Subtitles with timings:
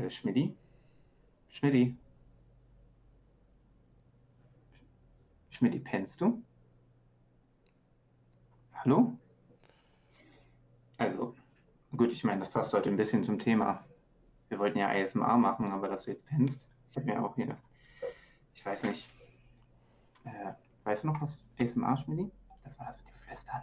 [0.00, 0.56] Äh, Schmidti?
[1.48, 1.96] Schmidti?
[5.50, 6.42] Schmidti, pennst du?
[8.72, 9.16] Hallo?
[10.98, 11.34] Also,
[11.96, 13.84] gut, ich meine, das passt heute ein bisschen zum Thema.
[14.48, 17.56] Wir wollten ja ASMR machen, aber dass du jetzt pennst, ich habe mir auch hier,
[18.54, 19.08] ich weiß nicht,
[20.24, 20.52] äh,
[20.84, 22.30] weißt du noch was ASMR, Schmidti?
[22.64, 23.62] Das war das mit dem Flüstern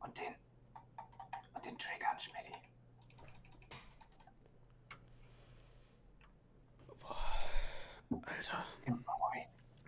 [0.00, 0.34] und den,
[1.54, 2.55] und den Triggern, Schmidti.
[8.10, 8.64] Alter.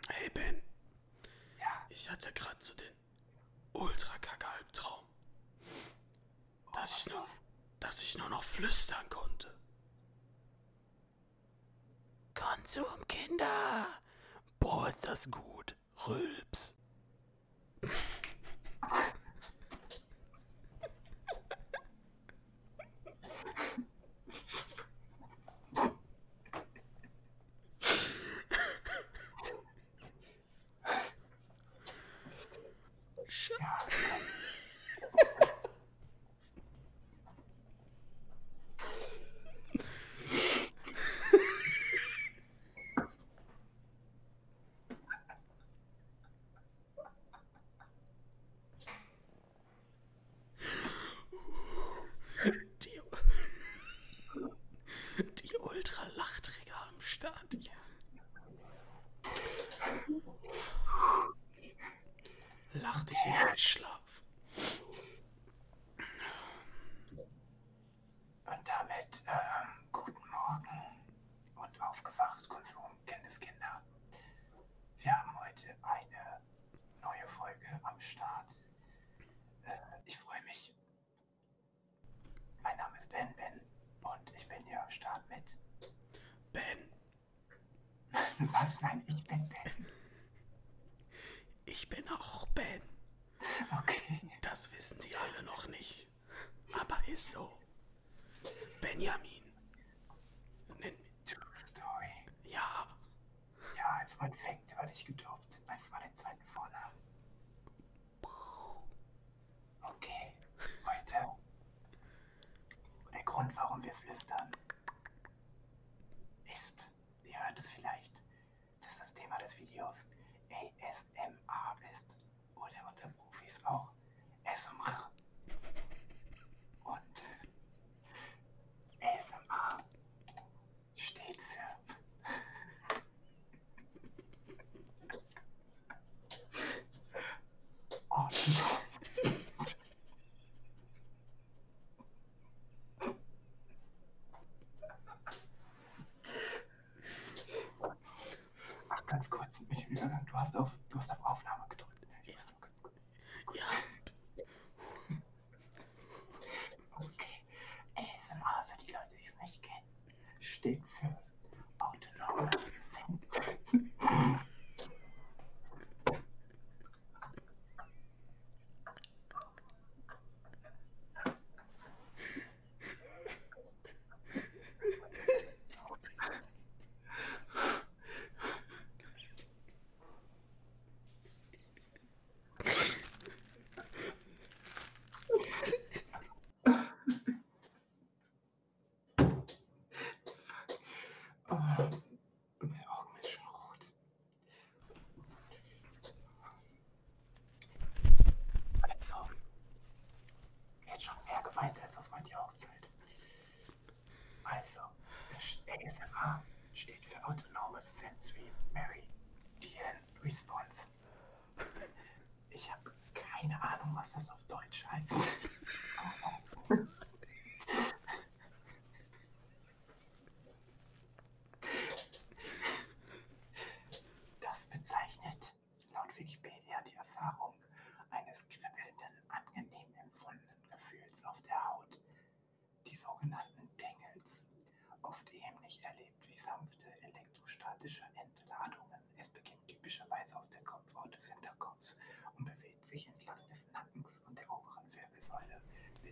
[0.08, 0.62] Hey Ben,
[1.58, 2.92] Ja, ich hatte gerade so den
[3.72, 5.04] ultra kacke Albtraum,
[6.72, 7.24] dass ich nur,
[7.80, 9.54] dass ich nur noch flüstern konnte.
[12.34, 13.86] Konsum, Kinder.
[14.58, 15.76] Boah, ist das gut.
[16.06, 16.74] Rülps.
[52.82, 53.00] Die,
[55.42, 57.72] die Ultra-Lachträger am Start hier.
[62.98, 63.32] Lach dich in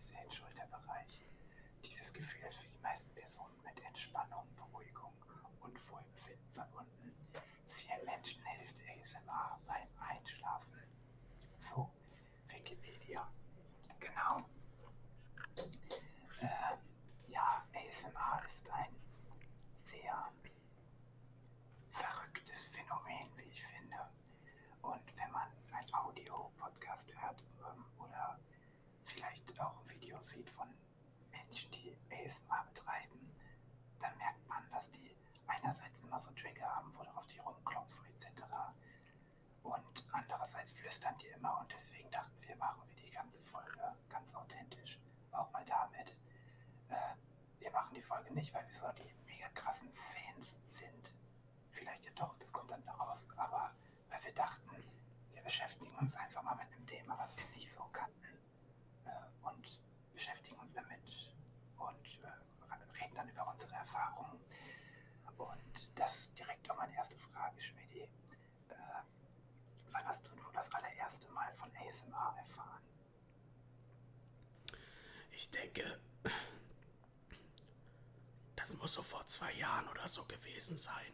[0.07, 1.21] gesehen Schulterbereich.
[1.83, 5.13] Dieses Gefühl ist für die meisten Personen mit Entspannung, Beruhigung
[5.61, 7.13] und Wohlbefinden verbunden.
[7.71, 10.81] Vielen Menschen hilft ASMR beim Einschlafen.
[11.59, 11.91] So,
[12.47, 13.29] Wikipedia.
[13.99, 14.45] Genau.
[16.41, 16.79] Ähm,
[17.27, 18.95] ja, ASMR ist ein
[19.83, 20.31] sehr
[21.91, 23.97] verrücktes Phänomen, wie ich finde.
[24.83, 28.39] Und wenn man ein Audio-Podcast hört ähm, oder
[29.05, 29.86] vielleicht auch
[30.17, 30.69] Video sieht von
[31.31, 33.35] Menschen, die ASMR betreiben,
[34.01, 35.15] dann merkt man, dass die
[35.47, 38.43] einerseits immer so Trigger haben, worauf die rumklopfen etc.
[39.63, 44.35] Und andererseits flüstern die immer und deswegen dachten wir, machen wir die ganze Folge ganz
[44.35, 44.99] authentisch.
[45.33, 46.17] Auch mal damit.
[46.89, 47.15] Äh,
[47.59, 51.13] wir machen die Folge nicht, weil wir so die mega krassen Fans sind.
[51.73, 53.27] Vielleicht ja doch, das kommt dann raus.
[53.37, 53.71] Aber
[54.09, 54.83] weil wir dachten,
[55.33, 57.76] wir beschäftigen uns einfach mal mit einem Thema, was wir nicht so
[60.17, 60.99] beschäftigen uns damit
[61.77, 64.41] und äh, reden dann über unsere Erfahrungen.
[65.37, 68.01] Und das direkt auch meine erste Frage, Schmidi.
[68.01, 68.09] Äh,
[69.91, 72.83] wann hast du das allererste Mal von ASMR erfahren?
[75.33, 76.01] Ich denke,
[78.57, 81.13] das muss so vor zwei Jahren oder so gewesen sein,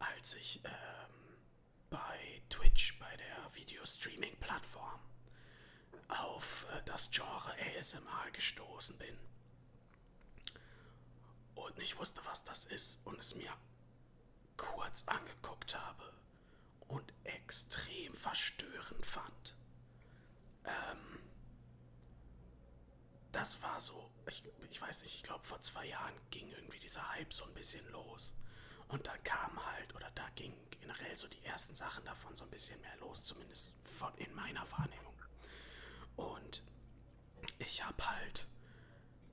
[0.00, 1.38] als ich ähm,
[1.90, 5.00] bei Twitch, bei der Videostreaming-Plattform,
[6.08, 9.16] auf äh, das Genre ASMR gestoßen bin.
[11.54, 13.52] Und ich wusste, was das ist und es mir
[14.56, 16.12] kurz angeguckt habe
[16.88, 19.56] und extrem verstörend fand.
[20.64, 21.18] Ähm,
[23.32, 27.08] das war so, ich, ich weiß nicht, ich glaube vor zwei Jahren ging irgendwie dieser
[27.12, 28.34] Hype so ein bisschen los.
[28.88, 32.50] Und da kam halt, oder da ging generell so die ersten Sachen davon so ein
[32.50, 35.05] bisschen mehr los, zumindest von, in meiner Wahrnehmung.
[37.58, 38.46] Ich habe halt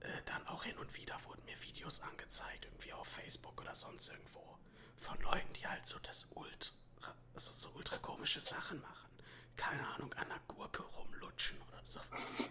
[0.02, 4.10] äh, dann auch hin und wieder wurden mir Videos angezeigt, irgendwie auf Facebook oder sonst
[4.10, 4.58] irgendwo,
[4.98, 9.10] von Leuten, die halt so das Ultra, also so ultra komische Sachen machen.
[9.56, 12.44] Keine Ahnung, an der Gurke rumlutschen oder sowas.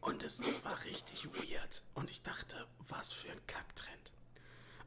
[0.00, 1.82] Und es war richtig weird.
[1.94, 4.12] Und ich dachte, was für ein Kacktrend.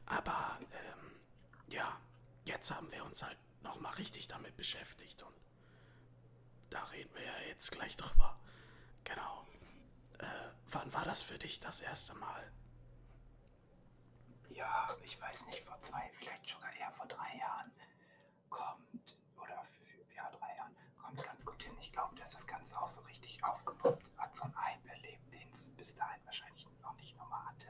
[0.06, 1.20] Aber, ähm,
[1.68, 2.00] ja,
[2.46, 5.22] jetzt haben wir uns halt nochmal richtig damit beschäftigt.
[5.22, 5.34] Und
[6.70, 8.38] da reden wir ja jetzt gleich drüber.
[9.04, 9.46] Genau.
[10.20, 10.26] Äh,
[10.68, 12.52] wann war das für dich das erste Mal?
[14.50, 17.72] Ja, ich weiß nicht, vor zwei, vielleicht sogar eher vor drei Jahren
[18.50, 19.64] kommt, oder
[20.14, 21.72] ja, drei Jahren, kommt ganz gut hin.
[21.80, 25.50] Ich glaube, dass das Ganze auch so richtig aufgepoppt hat, so ein Hype erlebt, den
[25.52, 27.68] es bis dahin wahrscheinlich noch nicht nochmal hatte.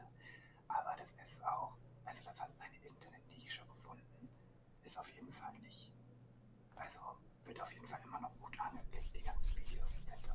[0.68, 4.28] Aber das ist auch, also das hat seine Internetnische gefunden,
[4.84, 5.92] ist auf jeden Fall nicht,
[6.76, 6.98] also
[7.44, 10.28] wird auf jeden Fall immer noch gut angeklickt, die ganzen Videos etc.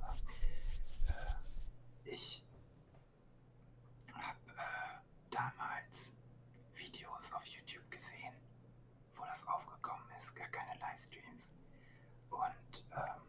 [1.08, 2.44] Äh, ich
[4.14, 5.00] habe äh,
[5.32, 6.12] damals
[6.76, 8.34] Videos auf YouTube gesehen,
[9.16, 11.48] wo das aufgekommen ist, gar keine Livestreams.
[12.30, 13.22] Und ähm,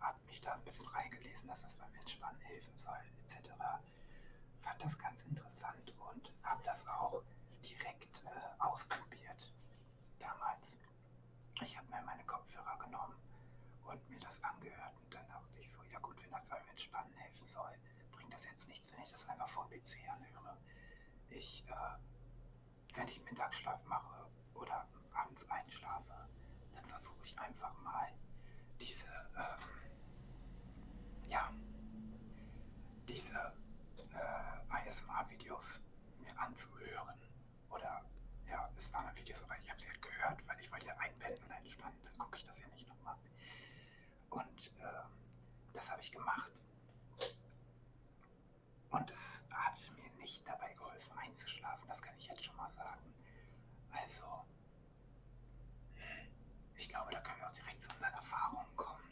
[0.00, 3.50] habe mich da ein bisschen reingelesen, dass das beim Entspannen helfen soll, etc.
[4.62, 7.22] Fand das ganz interessant und habe das auch
[7.62, 9.50] direkt äh, ausprobiert
[10.18, 10.78] damals.
[11.62, 13.14] Ich habe mir meine Kopfhörer genommen
[13.86, 17.14] und mir das angehört und dann dachte ich so, ja gut, wenn das beim Entspannen
[17.14, 17.72] helfen soll,
[18.12, 20.58] bringt das jetzt nichts, wenn ich das einfach vom PC anhöre.
[21.30, 26.28] Ich, äh, wenn ich Mittagsschlaf mache oder abends einschlafe,
[26.74, 28.12] dann versuche ich einfach mal
[28.78, 29.60] diese, ähm,
[31.26, 31.50] ja,
[33.08, 33.54] diese
[34.94, 35.82] ASMR-Videos
[36.20, 37.18] mir anzuhören.
[37.70, 38.04] Oder,
[38.48, 40.96] ja, es waren dann Videos, aber ich habe sie halt gehört, weil ich wollte ja
[40.98, 43.16] einpennen und entspannen, dann gucke ich das ja nicht nochmal.
[44.30, 45.10] Und ähm,
[45.72, 46.52] das habe ich gemacht.
[48.90, 53.12] Und es hat mir nicht dabei geholfen, einzuschlafen, das kann ich jetzt schon mal sagen.
[53.90, 54.44] Also,
[56.76, 59.02] ich glaube, da können wir auch direkt zu unseren Erfahrungen kommen.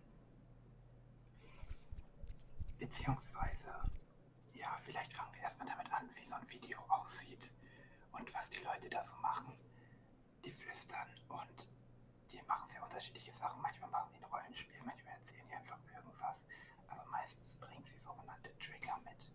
[2.79, 3.91] Beziehungsweise,
[4.55, 7.51] ja, vielleicht fangen wir erstmal damit an, wie so ein Video aussieht
[8.13, 9.53] und was die Leute da so machen.
[10.45, 11.69] Die flüstern und
[12.31, 13.61] die machen sehr unterschiedliche Sachen.
[13.61, 16.43] Manchmal machen die ein Rollenspiel, manchmal erzählen die einfach irgendwas.
[16.89, 19.31] Aber meistens bringen sie sogenannte Trigger mit.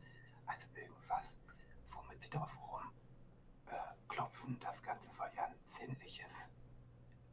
[0.48, 1.38] Also irgendwas,
[1.92, 2.92] womit sie darauf rum
[3.68, 4.58] äh.
[4.60, 6.50] Das Ganze soll ja ein sinnliches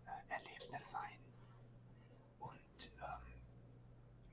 [0.05, 1.19] äh, Erlebnis sein.
[2.39, 3.35] Und ähm,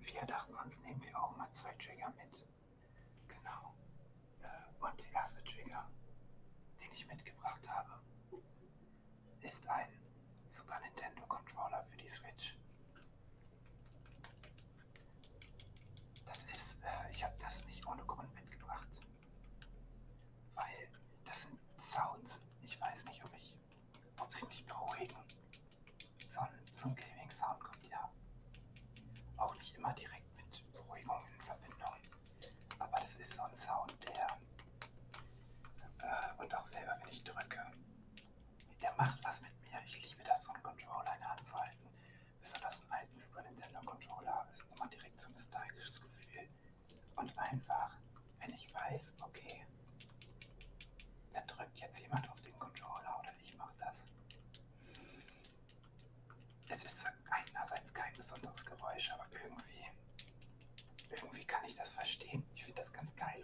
[0.02, 2.51] wir dachten uns, nehmen wir auch mal zwei Trigger mit.
[4.82, 5.88] Und der erste Trigger,
[6.82, 7.90] den ich mitgebracht habe,
[9.42, 9.90] ist ein
[10.48, 12.58] Super Nintendo Controller für die Switch.
[16.26, 18.90] Das ist, äh, ich habe das nicht ohne Grund mitgebracht.
[20.56, 20.88] Weil
[21.26, 22.42] das sind Sounds.
[22.64, 23.21] Ich weiß nicht,
[38.82, 39.80] Der macht was mit mir.
[39.86, 41.88] Ich liebe das, so einen Controller in der Hand zu halten.
[42.42, 46.48] Besonders einen alten Super Nintendo Controller ist immer direkt so ein nostalgisches Gefühl.
[47.16, 47.96] Und einfach,
[48.40, 49.66] wenn ich weiß, okay,
[51.34, 54.06] da drückt jetzt jemand auf den Controller oder ich mache das.
[56.70, 59.86] Es ist zwar einerseits kein besonderes Geräusch, aber irgendwie,
[61.10, 62.44] irgendwie kann ich das verstehen.
[62.56, 63.44] Ich finde das ganz geil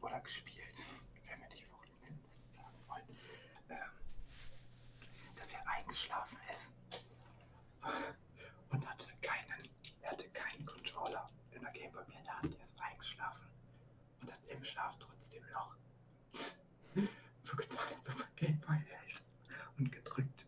[0.00, 0.74] oder gespielt,
[1.26, 2.20] wenn wir nicht suchten
[2.54, 3.18] sagen wollen,
[3.68, 3.90] ähm,
[5.36, 6.70] dass er eingeschlafen ist
[8.70, 9.62] und hatte keinen,
[10.02, 13.46] er hatte keinen Controller in der Gameboy mehr in der Hand, er ist eingeschlafen
[14.22, 15.74] und hat im Schlaf trotzdem noch
[17.42, 19.22] so getan, als ob er Gameboy hält
[19.78, 20.46] und gedrückt.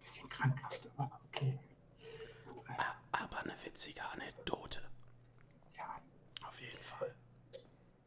[0.00, 1.58] Bisschen krankhaft, aber okay.
[2.76, 4.82] A- Aber eine witzige Anekdote.
[5.76, 6.00] Ja,
[6.46, 7.14] Auf jeden Fall.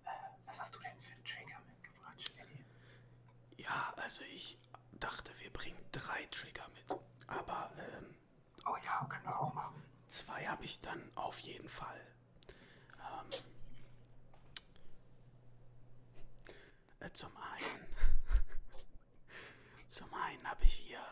[0.06, 0.10] äh,
[0.46, 2.64] was hast du denn für einen Trigger mitgebracht, Schwedi?
[3.58, 4.58] Ja, also ich
[4.94, 7.00] dachte, wir bringen drei Trigger mit.
[7.28, 8.16] Aber ähm,
[8.66, 9.84] Oh ja, können wir auch machen.
[10.10, 12.00] zwei habe ich dann auf jeden Fall.
[13.00, 13.30] Ähm,
[17.00, 17.88] äh, zum einen,
[19.88, 21.04] zum einen habe ich hier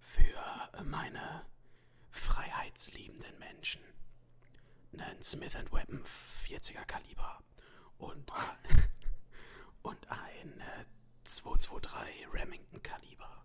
[0.00, 1.44] für äh, meine
[2.10, 3.82] freiheitsliebenden Menschen
[5.18, 6.04] einen Smith Wesson
[6.46, 7.42] 40er Kaliber
[7.98, 8.74] und, äh,
[9.82, 10.84] und ein äh,
[11.24, 13.44] 223 Remington Kaliber.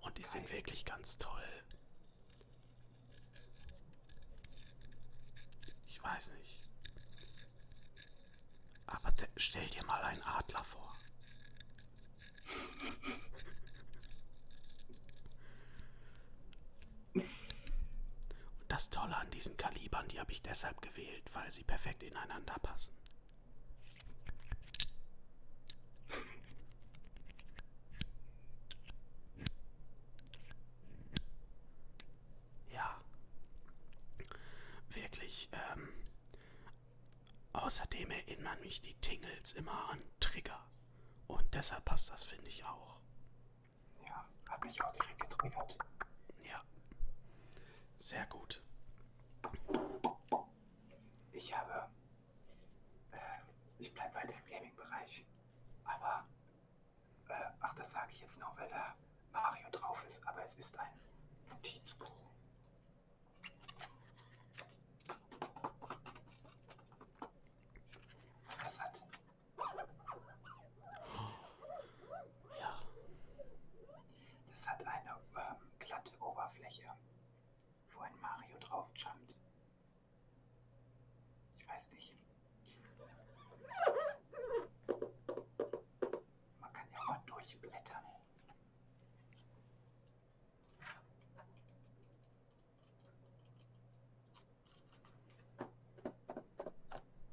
[0.00, 1.42] Und die sind wirklich ganz toll.
[5.86, 6.70] Ich weiß nicht.
[8.86, 10.96] Aber stell dir mal einen Adler vor.
[17.12, 17.24] Und
[18.68, 22.94] das Tolle an diesen Kalibern, die habe ich deshalb gewählt, weil sie perfekt ineinander passen.
[32.70, 33.00] Ja.
[34.90, 35.88] Wirklich, ähm,
[37.52, 40.60] Außerdem erinnern mich die Tingles immer an Trigger.
[41.28, 42.98] Und deshalb passt das, finde ich auch.
[44.04, 45.78] Ja, hat mich auch direkt getriggert.
[46.42, 46.62] Ja.
[47.98, 48.60] Sehr gut.
[51.32, 51.88] Ich habe.
[53.12, 53.18] Äh,
[53.78, 55.24] ich bleibe weiter im Gaming-Bereich.
[55.84, 56.26] Aber.
[57.28, 58.94] Äh, ach, das sage ich jetzt nur, weil da
[59.32, 60.26] Mario drauf ist.
[60.26, 61.00] Aber es ist ein
[61.50, 62.10] Notizbuch.
[68.62, 69.02] Das hat.
[72.58, 72.80] Ja.
[74.50, 76.84] Das hat eine ähm, glatte Oberfläche,
[77.92, 79.34] wo ein Mario drauf jumpt.
[81.58, 82.16] Ich weiß nicht.
[86.60, 88.04] Man kann ja mal durchblättern.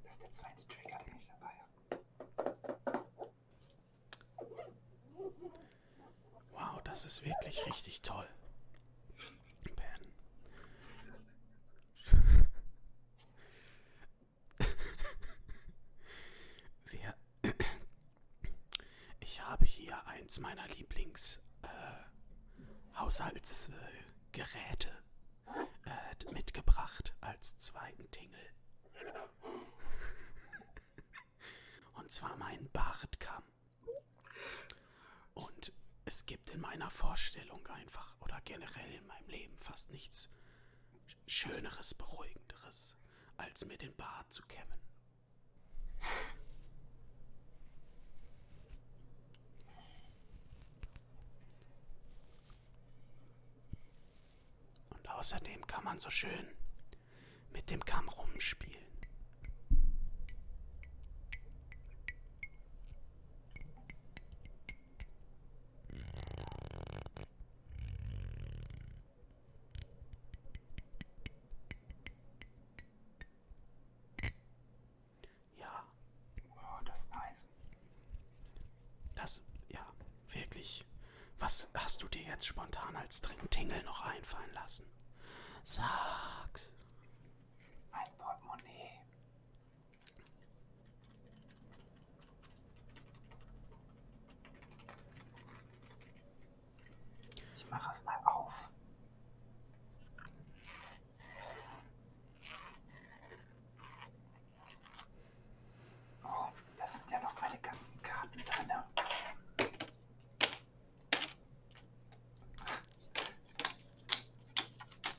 [0.03, 1.72] Das ist der zweite Trigger, den ich dabei habe.
[6.51, 8.27] Wow, das ist wirklich richtig toll.
[9.77, 10.13] Ben.
[16.83, 17.15] Wir.
[19.21, 21.67] Ich habe hier eins meiner Lieblings äh,
[22.98, 24.91] Haushaltsgeräte
[25.86, 28.50] äh, mitgebracht als zweiten Tingle.
[31.93, 33.43] Und zwar meinen Bartkamm.
[36.13, 40.30] Es gibt in meiner Vorstellung einfach oder generell in meinem Leben fast nichts
[41.25, 42.98] Schöneres, Beruhigenderes,
[43.38, 44.77] als mir den Bart zu kämmen.
[54.89, 56.46] Und außerdem kann man so schön
[57.53, 58.82] mit dem Kamm rumspielen.
[75.58, 75.86] Ja,
[76.56, 77.48] Oh, das ist nice.
[79.15, 79.86] das, ja,
[80.30, 80.86] wirklich.
[81.39, 84.86] Was hast du dir jetzt spontan als Trinktingel noch einfallen lassen?
[85.63, 86.75] Sag's.
[87.91, 89.01] Ein Portemonnaie.
[97.70, 98.53] mache es mal auf.
[106.24, 109.72] Oh, da sind ja noch meine ganzen Karten drin.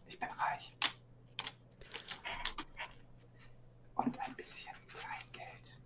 [0.09, 0.73] Ich bin reich.
[3.95, 5.79] Und ein bisschen Kleingeld.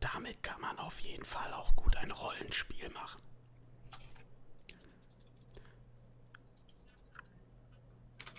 [0.00, 3.22] Damit kann man auf jeden Fall auch gut ein Rollenspiel machen.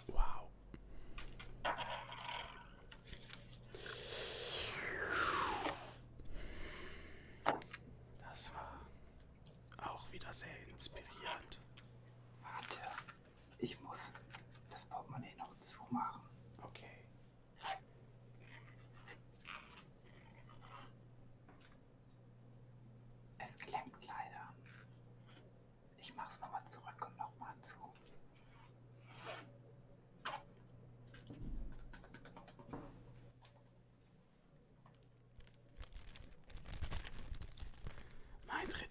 [0.07, 0.49] Wow.
[8.29, 8.79] Das war
[9.89, 11.59] auch wieder sehr inspirierend.
[12.41, 12.81] Warte,
[13.59, 14.13] ich muss
[14.69, 16.21] das Portemonnaie noch zumachen.
[16.61, 17.05] Okay.
[23.39, 24.53] Es klemmt leider.
[25.97, 27.75] Ich mach's nochmal zurück und nochmal zu.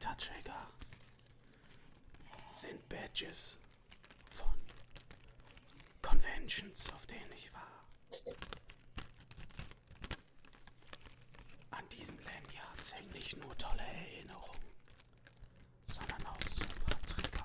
[0.07, 0.67] Dritter Trigger
[2.49, 3.59] sind Badges
[4.31, 4.55] von
[6.01, 7.85] Conventions, auf denen ich war.
[11.71, 14.71] An diesen Lanyards hängen nicht nur tolle Erinnerungen,
[15.83, 17.45] sondern auch super Trigger.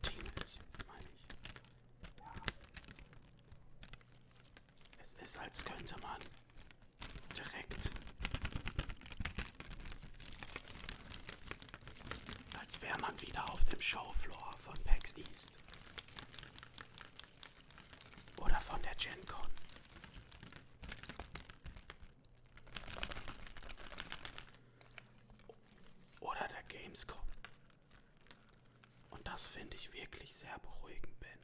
[0.00, 1.26] Tingles, meine ich.
[2.18, 2.32] Ja.
[5.02, 6.20] Es ist, als könnte man
[7.36, 7.90] direkt
[12.70, 15.58] als wäre man wieder auf dem Showfloor von PAX East.
[18.42, 19.50] Oder von der Gen Con.
[26.20, 27.18] Oder der Gamescom.
[29.10, 31.38] Und das finde ich wirklich sehr beruhigend, Ben.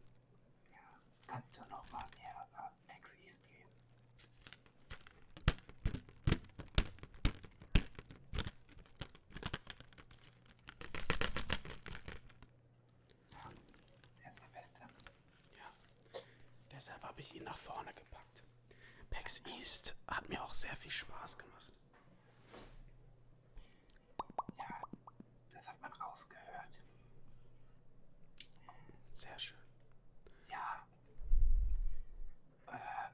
[0.72, 0.78] Ja,
[1.26, 3.70] kannst du nochmal mir äh, Next East geben?
[13.32, 13.50] Ja,
[14.22, 14.80] er ist der Beste.
[15.56, 15.72] Ja.
[16.72, 18.44] Deshalb habe ich ihn nach vorne gepackt.
[19.08, 21.72] PAX East hat mir auch sehr viel Spaß gemacht.
[24.58, 24.82] Ja,
[25.54, 26.78] das hat man rausgehört.
[29.14, 29.56] Sehr schön.
[30.50, 30.86] Ja.
[32.66, 33.08] Äh,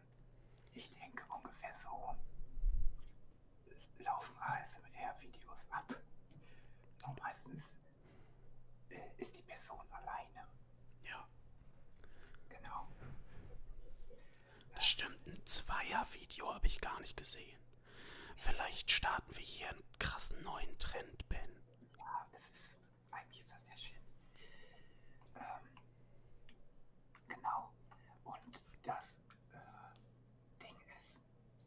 [0.75, 2.17] ich denke ungefähr so.
[3.71, 5.95] Es laufen ASMR-Videos ab.
[7.07, 7.77] Und meistens
[8.89, 10.49] äh, ist die Person alleine.
[11.05, 11.25] Ja.
[12.49, 12.89] Genau.
[14.75, 17.59] Das stimmt, ein Zweier-Video habe ich gar nicht gesehen.
[18.37, 21.63] Vielleicht starten wir hier einen krassen neuen Trend, Ben.
[21.99, 22.79] Ja, das ist.
[23.11, 24.01] Eigentlich ist das der Shit.
[25.37, 25.69] Ähm,
[27.29, 27.73] genau.
[28.25, 29.19] Und das
[29.53, 31.21] äh, Ding ist,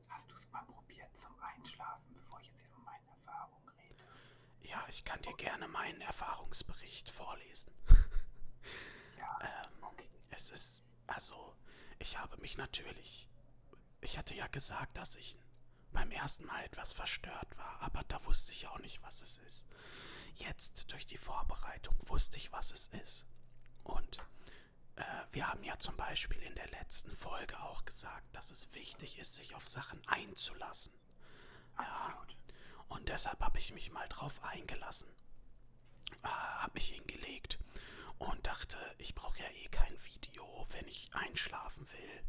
[0.09, 4.03] hast du es mal probiert zum Einschlafen, bevor ich jetzt hier von meinen Erfahrungen rede?
[4.63, 7.71] Ja, ich kann dir gerne meinen Erfahrungsbericht vorlesen.
[9.19, 10.09] Ja, Ähm, okay.
[10.31, 11.55] Es ist, also,
[11.99, 13.29] ich habe mich natürlich.
[14.05, 15.35] Ich hatte ja gesagt, dass ich
[15.91, 19.65] beim ersten Mal etwas verstört war, aber da wusste ich auch nicht, was es ist.
[20.35, 23.25] Jetzt, durch die Vorbereitung, wusste ich, was es ist.
[23.83, 24.19] Und
[24.95, 29.17] äh, wir haben ja zum Beispiel in der letzten Folge auch gesagt, dass es wichtig
[29.17, 30.93] ist, sich auf Sachen einzulassen.
[31.79, 32.23] Ja,
[32.89, 35.09] und deshalb habe ich mich mal drauf eingelassen.
[36.21, 37.57] Äh, habe mich hingelegt
[38.19, 42.23] und dachte, ich brauche ja eh kein Video, wenn ich einschlafen will.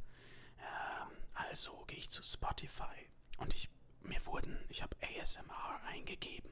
[0.58, 3.68] Ähm, also gehe ich zu Spotify und ich
[4.00, 6.50] mir wurden, ich habe ASMR eingegeben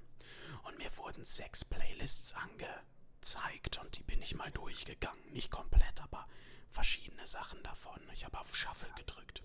[0.64, 5.32] und mir wurden sechs Playlists angezeigt und die bin ich mal durchgegangen.
[5.32, 6.26] Nicht komplett, aber
[6.70, 8.00] verschiedene Sachen davon.
[8.12, 9.42] Ich habe auf Shuffle gedrückt.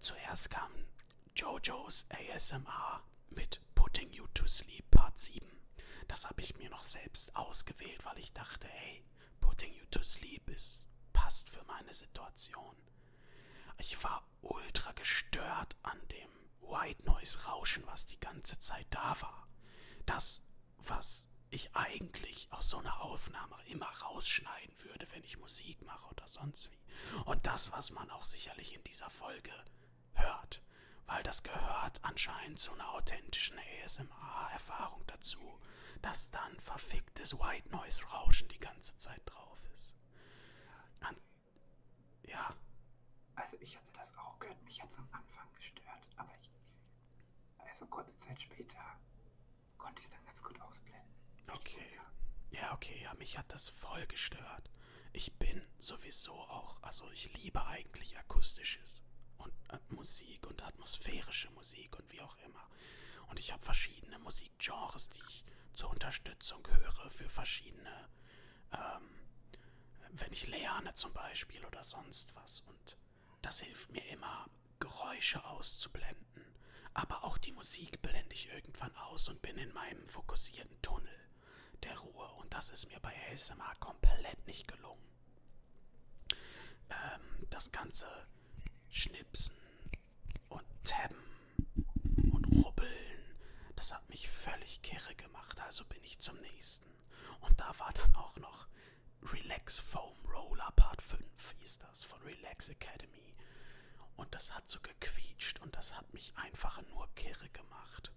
[0.00, 0.70] Zuerst kam
[1.34, 5.46] JoJo's ASMR mit Putting You to Sleep Part 7.
[6.08, 9.04] Das habe ich mir noch selbst ausgewählt, weil ich dachte, hey,
[9.40, 12.76] Putting You to Sleep ist, passt für meine Situation.
[13.78, 16.28] Ich war ultra gestört an dem
[16.60, 19.48] White Noise Rauschen, was die ganze Zeit da war.
[20.04, 20.42] Das,
[20.78, 26.26] was ich eigentlich aus so einer Aufnahme immer rausschneiden würde, wenn ich Musik mache oder
[26.26, 27.22] sonst wie.
[27.24, 29.52] Und das, was man auch sicherlich in dieser Folge
[30.14, 30.62] hört.
[31.06, 35.60] Weil das gehört anscheinend zu einer authentischen ASMR-Erfahrung dazu,
[36.02, 39.94] dass dann verficktes White Noise Rauschen die ganze Zeit drauf ist.
[41.00, 41.16] An
[42.24, 42.54] ja,
[43.36, 46.50] Also ich hatte das auch gehört, mich hat es am Anfang gestört, aber ich,
[47.58, 48.98] also kurze Zeit später
[49.78, 51.14] konnte ich es dann ganz gut ausblenden.
[51.52, 52.00] Okay.
[52.50, 54.70] Ja, okay, ja, mich hat das voll gestört.
[55.12, 59.02] Ich bin sowieso auch, also ich liebe eigentlich akustisches
[59.38, 62.68] und äh, Musik und atmosphärische Musik und wie auch immer.
[63.28, 68.08] Und ich habe verschiedene Musikgenres, die ich zur Unterstützung höre für verschiedene,
[68.72, 69.10] ähm,
[70.10, 72.60] wenn ich lerne zum Beispiel oder sonst was.
[72.60, 72.96] Und
[73.46, 76.44] das hilft mir immer, Geräusche auszublenden.
[76.94, 81.16] Aber auch die Musik blende ich irgendwann aus und bin in meinem fokussierten Tunnel
[81.84, 82.26] der Ruhe.
[82.38, 85.08] Und das ist mir bei ASMR komplett nicht gelungen.
[86.90, 88.08] Ähm, das ganze
[88.88, 89.54] Schnipsen
[90.48, 91.22] und Tabben
[92.32, 93.36] und Rubbeln,
[93.76, 95.60] das hat mich völlig kirre gemacht.
[95.60, 96.90] Also bin ich zum nächsten.
[97.42, 98.66] Und da war dann auch noch
[99.22, 101.22] Relax Foam Roller Part 5,
[101.60, 103.35] hieß das, von Relax Academy.
[104.16, 108.12] Und das hat so gequietscht und das hat mich einfach nur kirre gemacht.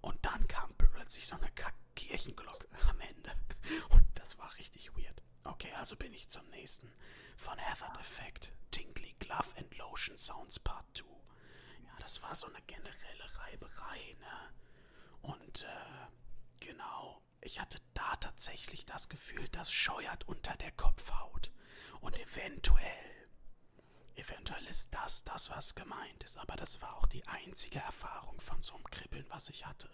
[0.00, 1.50] Und dann kam plötzlich so eine
[1.94, 3.30] Kirchenglocke am Ende.
[3.90, 5.22] Und das war richtig weird.
[5.44, 6.90] Okay, also bin ich zum nächsten.
[7.36, 8.52] Von Hazard Effect.
[8.70, 11.04] Tingly Glove and Lotion Sounds Part 2.
[11.84, 14.54] Ja, das war so eine generelle Reiberei, ne?
[15.22, 16.06] Und, äh,
[16.60, 17.22] genau.
[17.42, 21.50] Ich hatte da tatsächlich das Gefühl, das scheuert unter der Kopfhaut.
[22.00, 23.09] Und eventuell,
[24.20, 26.38] eventuell ist das das, was gemeint ist.
[26.38, 29.90] Aber das war auch die einzige Erfahrung von so einem Kribbeln, was ich hatte.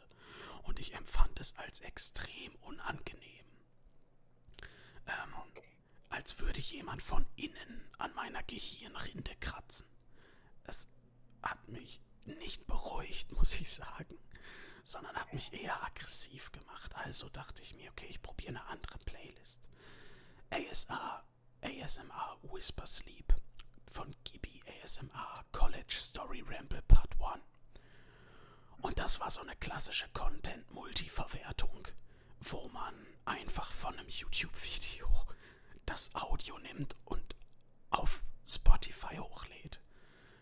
[0.65, 3.47] Und ich empfand es als extrem unangenehm.
[5.07, 5.35] Ähm,
[6.09, 9.87] als würde jemand von innen an meiner Gehirnrinde kratzen.
[10.65, 10.89] Es
[11.43, 14.19] hat mich nicht beruhigt, muss ich sagen
[14.87, 16.95] sondern hat mich eher aggressiv gemacht.
[16.95, 19.69] Also dachte ich mir, okay, ich probiere eine andere Playlist.
[20.51, 21.25] ASR,
[21.61, 23.35] ASMR Whisper Sleep
[23.97, 27.41] von Gibi ASMR College Story Ramble Part 1.
[28.83, 31.89] Und das war so eine klassische Content-Multiverwertung,
[32.41, 35.09] wo man einfach von einem YouTube-Video
[35.87, 37.37] das Audio nimmt und
[37.89, 39.81] auf Spotify hochlädt.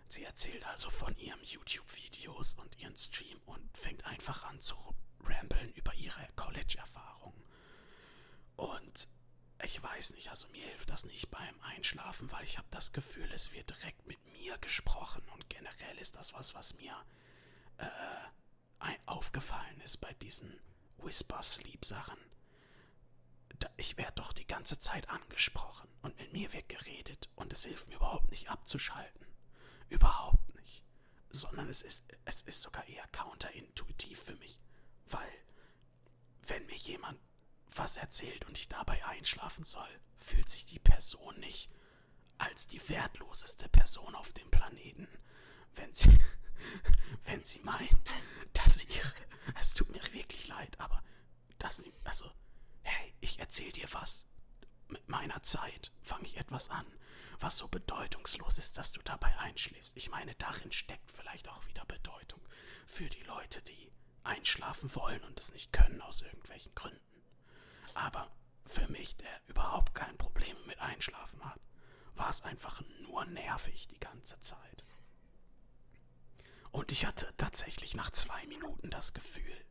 [0.08, 4.74] Sie erzählt also von ihren YouTube-Videos und ihren Stream und fängt einfach an zu
[5.22, 7.34] rambeln über ihre College-Erfahrung.
[8.56, 9.06] Und
[9.62, 13.30] ich weiß nicht, also mir hilft das nicht beim Einschlafen, weil ich habe das Gefühl,
[13.32, 16.94] es wird direkt mit mir gesprochen und generell ist das was, was mir
[17.78, 17.86] äh,
[19.06, 20.60] aufgefallen ist bei diesen
[20.98, 22.18] Whisper-Sleep-Sachen.
[23.76, 27.88] Ich werde doch die ganze Zeit angesprochen und mit mir wird geredet und es hilft
[27.88, 29.26] mir überhaupt nicht abzuschalten.
[29.88, 30.84] Überhaupt nicht.
[31.30, 34.58] Sondern es ist, es ist sogar eher counterintuitiv für mich.
[35.06, 35.32] Weil,
[36.42, 37.18] wenn mir jemand
[37.74, 41.70] was erzählt und ich dabei einschlafen soll, fühlt sich die Person nicht
[42.38, 45.08] als die wertloseste Person auf dem Planeten,
[45.74, 46.18] wenn sie,
[47.24, 48.14] wenn sie meint,
[48.52, 49.14] dass ihre,
[49.58, 51.02] es tut mir wirklich leid, aber
[51.58, 52.30] das, also,
[52.82, 54.26] hey, ich erzähl dir was.
[54.88, 56.86] Mit meiner Zeit fange ich etwas an
[57.40, 59.96] was so bedeutungslos ist, dass du dabei einschläfst.
[59.96, 62.40] Ich meine, darin steckt vielleicht auch wieder Bedeutung
[62.86, 67.13] für die Leute, die einschlafen wollen und es nicht können aus irgendwelchen Gründen.
[67.94, 68.30] Aber
[68.66, 71.60] für mich, der überhaupt kein Problem mit Einschlafen hat,
[72.14, 74.84] war es einfach nur nervig die ganze Zeit.
[76.70, 79.64] Und ich hatte tatsächlich nach zwei Minuten das Gefühl,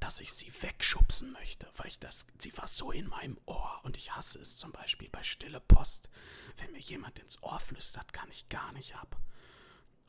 [0.00, 3.96] dass ich sie wegschubsen möchte, weil ich das, sie war so in meinem Ohr und
[3.96, 6.10] ich hasse es zum Beispiel bei Stille Post.
[6.56, 9.20] Wenn mir jemand ins Ohr flüstert, kann ich gar nicht ab.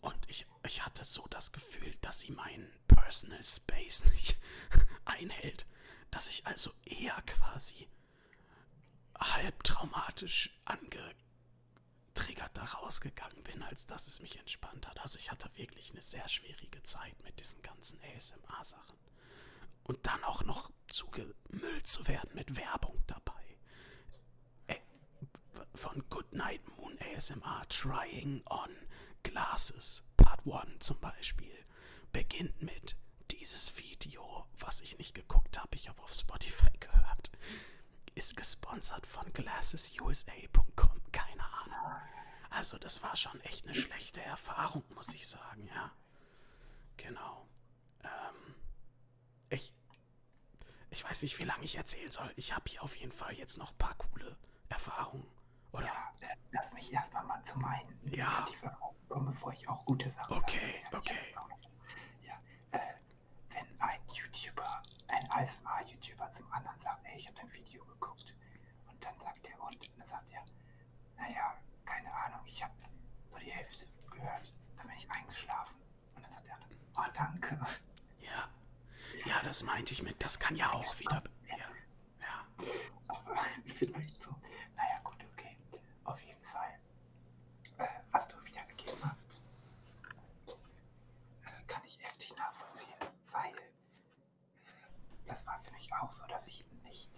[0.02, 4.38] Und ich, ich hatte so das Gefühl, dass sie meinen Personal Space nicht
[5.06, 5.66] einhält,
[6.12, 7.88] dass ich also eher quasi
[9.18, 15.00] halb traumatisch angetriggert da rausgegangen bin, als dass es mich entspannt hat.
[15.02, 18.98] Also ich hatte wirklich eine sehr schwierige Zeit mit diesen ganzen ASMR-Sachen
[19.84, 23.58] und dann auch noch zugemüllt zu werden mit Werbung dabei.
[24.68, 24.80] Ä
[25.76, 28.70] von Goodnight Moon ASMR Trying on
[29.24, 31.66] Glasses Part 1 zum Beispiel
[32.12, 32.96] beginnt mit
[33.32, 34.24] dieses Video,
[34.62, 37.32] was ich nicht geguckt habe, ich habe auf Spotify gehört,
[38.16, 42.02] ist gesponsert von glassesusa.com, keine Ahnung.
[42.50, 45.92] Also das war schon echt eine schlechte Erfahrung, muss ich sagen, ja.
[46.98, 47.48] Genau.
[48.04, 48.56] Ähm,
[49.50, 49.74] ich,
[50.90, 52.32] ich weiß nicht, wie lange ich erzählen soll.
[52.36, 54.36] Ich habe hier auf jeden Fall jetzt noch ein paar coole
[54.70, 55.28] Erfahrungen.
[55.72, 55.86] Oder?
[55.86, 56.14] Ja,
[56.52, 58.46] lass mich erstmal mal zu meinen ja.
[59.08, 60.98] kommen, bevor ich auch gute Sachen okay, sage.
[60.98, 61.54] Okay, okay.
[62.24, 62.42] Ja,
[62.72, 62.94] äh,
[63.80, 68.34] ein YouTuber, ein ASMR-YouTuber zum anderen sagt, ey, ich habe dein Video geguckt.
[68.90, 70.44] Und dann sagt er, und, und dann sagt er,
[71.18, 72.74] naja, keine Ahnung, ich habe
[73.30, 74.54] nur die Hälfte gehört.
[74.78, 75.76] Dann bin ich eingeschlafen.
[76.16, 76.60] Und dann sagt er,
[76.98, 77.60] oh, danke.
[78.22, 78.50] Ja,
[79.26, 81.24] ja, das meinte ich mit, das kann ja auch wieder.
[81.48, 81.58] Ja.
[81.58, 82.66] ja.
[83.08, 83.38] Aber
[83.78, 84.30] vielleicht so.
[84.76, 85.58] Naja, gut, okay.
[86.04, 86.80] Auf jeden Fall.
[87.78, 89.42] Äh, was du wiedergegeben hast,
[91.46, 92.96] äh, kann ich heftig nachvollziehen,
[93.32, 93.72] weil äh,
[95.26, 97.10] das war für mich auch so, dass ich nicht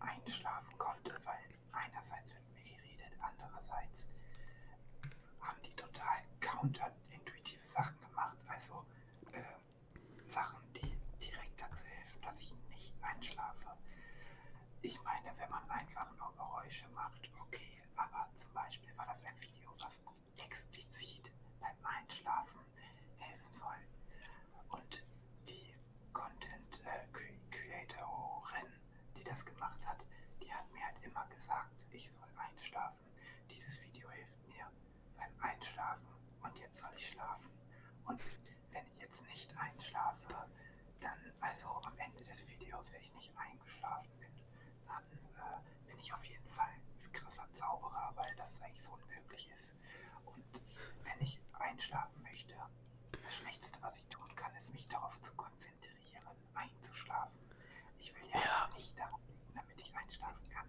[0.00, 1.38] einschlafen konnte, weil
[1.72, 4.08] einerseits wird mir geredet, andererseits
[5.40, 8.84] haben die total counterintuitive Sachen gemacht, also
[9.32, 9.42] äh,
[10.28, 13.76] Sachen, die direkt dazu helfen, dass ich nicht einschlafe.
[14.82, 19.40] Ich meine, wenn man einfach nur Geräusche macht, okay, aber zum Beispiel war das ein
[19.40, 19.98] Video, was
[20.36, 21.30] explizit
[21.60, 22.60] beim Einschlafen
[23.18, 23.76] helfen soll.
[24.70, 25.02] Und
[25.48, 25.74] die
[26.12, 27.06] Content äh,
[27.50, 28.72] Creatorin,
[29.16, 29.98] die das gemacht hat,
[30.42, 32.98] die hat mir halt immer gesagt, ich soll einschlafen.
[33.50, 34.66] Dieses Video hilft mir
[35.16, 36.06] beim Einschlafen
[36.42, 37.50] und jetzt soll ich schlafen.
[38.04, 38.20] Und
[38.72, 40.34] wenn ich jetzt nicht einschlafe,
[41.00, 44.32] dann, also am Ende des Videos, wenn ich nicht eingeschlafen bin,
[44.86, 46.68] dann äh, bin ich auf jeden Fall
[47.04, 49.74] ein krasser Zauberer, weil das eigentlich so unmöglich ist.
[50.24, 50.44] Und
[51.04, 52.54] wenn ich einschlafen möchte,
[53.22, 57.38] das Schlechteste, was ich tun kann, ist mich darauf zu konzentrieren, einzuschlafen.
[57.98, 58.68] Ich will ja, Ja.
[58.74, 60.66] nicht darauf liegen, damit ich einschlafen kann.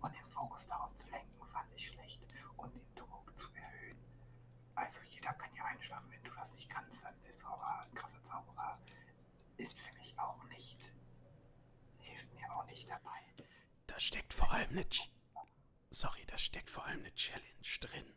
[0.00, 3.98] Und den Fokus darauf zu lenken, fand ich schlecht und den Druck zu erhöhen.
[4.74, 7.94] Also jeder kann ja einschlafen, wenn du das nicht kannst, dann bist du aber ein
[7.94, 8.78] krasser Zauberer.
[9.56, 10.92] Ist für mich auch nicht,
[11.98, 13.20] hilft mir auch nicht dabei.
[13.86, 14.88] Da steckt vor allem eine.
[14.88, 15.10] Ch
[15.90, 17.44] Sorry, da steckt vor allem eine Challenge
[17.80, 18.14] drin.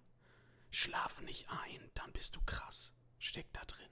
[0.71, 2.93] Schlaf nicht ein, dann bist du krass.
[3.19, 3.89] Steckt da drin.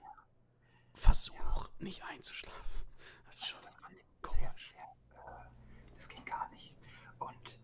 [0.94, 2.82] Versuch nicht einzuschlafen.
[3.26, 4.74] Das ist schon Das ich sehr, komisch.
[4.74, 6.74] sehr, äh, das ging gar nicht.
[7.18, 7.58] Und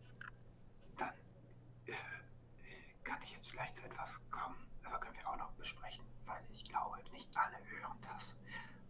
[0.97, 1.15] dann
[1.87, 1.95] äh,
[3.03, 6.65] kann ich jetzt gleich zu etwas kommen, aber können wir auch noch besprechen, weil ich
[6.65, 8.35] glaube, nicht alle hören das,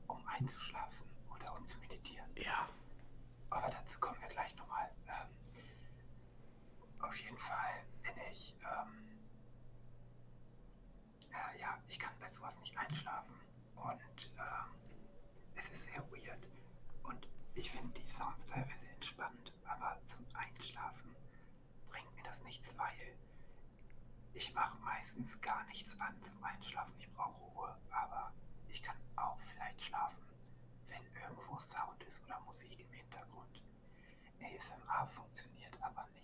[0.09, 2.31] um einzuschlafen oder um zu meditieren.
[2.37, 2.69] Ja,
[3.51, 4.91] Aber dazu kommen wir gleich nochmal.
[7.05, 9.19] Auf jeden Fall bin ich, ähm,
[11.31, 13.35] äh, ja, ich kann bei sowas nicht einschlafen.
[13.77, 14.75] Und ähm,
[15.55, 16.49] es ist sehr weird.
[17.03, 21.15] Und ich finde die Sounds teilweise entspannt, aber zum Einschlafen
[21.91, 23.19] bringt mir das nichts, weil
[24.33, 26.95] ich mache meistens gar nichts an zum Einschlafen.
[26.99, 28.33] Ich brauche Ruhe, aber
[28.69, 30.25] ich kann auch vielleicht schlafen,
[30.89, 33.63] wenn irgendwo Sound ist oder Musik im Hintergrund.
[34.41, 36.24] ASMR funktioniert aber nicht,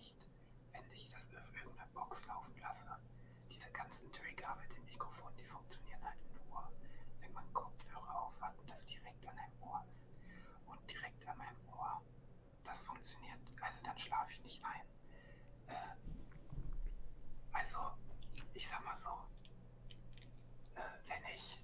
[1.03, 2.85] ich das auf irgendeiner Box laufen lasse.
[3.49, 6.17] Diese ganzen Trigger mit dem Mikrofon, die funktionieren halt
[6.49, 6.71] nur,
[7.19, 10.09] wenn man Kopfhörer aufhat und das direkt an einem Ohr ist.
[10.67, 12.01] Und direkt an meinem Ohr,
[12.63, 14.85] das funktioniert, also dann schlafe ich nicht ein.
[15.67, 15.73] Äh,
[17.53, 17.77] also,
[18.53, 19.09] ich sag mal so,
[20.75, 21.59] äh, wenn ich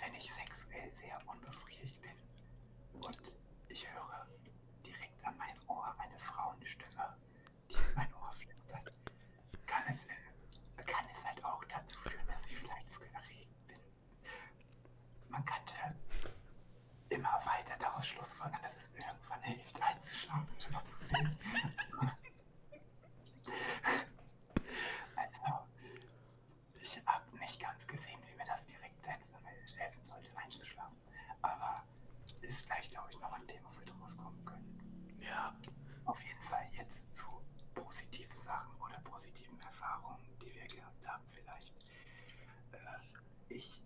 [0.00, 2.16] wenn ich sexuell sehr unbefriedigt bin
[3.02, 3.20] und
[3.68, 4.26] ich höre
[4.84, 7.16] direkt an meinem Ohr eine Frauenstimme,
[7.68, 8.96] die in mein Ohr flüstert,
[9.66, 13.78] kann es, äh, kann es halt auch dazu führen, dass ich vielleicht sogar erregt bin.
[15.40, 15.72] Man könnte
[17.08, 20.46] immer weiter daraus schlussfolgern, dass es irgendwann hilft, einzuschlafen.
[25.16, 25.66] Also,
[26.82, 29.34] ich habe nicht ganz gesehen, wie mir das direkt helfen
[29.78, 30.98] helfen sollte, einzuschlafen.
[31.40, 31.82] Aber
[32.42, 35.18] ist gleich, glaube ich, noch ein Thema, wo wir drauf kommen können.
[35.20, 35.54] ja.
[36.04, 37.26] Auf jeden Fall jetzt zu
[37.74, 41.74] positiven Sachen oder positiven Erfahrungen, die wir gehabt haben vielleicht.
[42.72, 42.78] Äh,
[43.48, 43.82] ich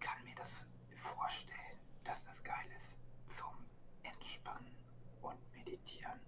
[0.00, 0.66] kann mir das
[1.14, 2.96] vorstellen, dass das geil ist
[3.28, 3.54] zum
[4.02, 4.76] Entspannen
[5.22, 6.20] und Meditieren.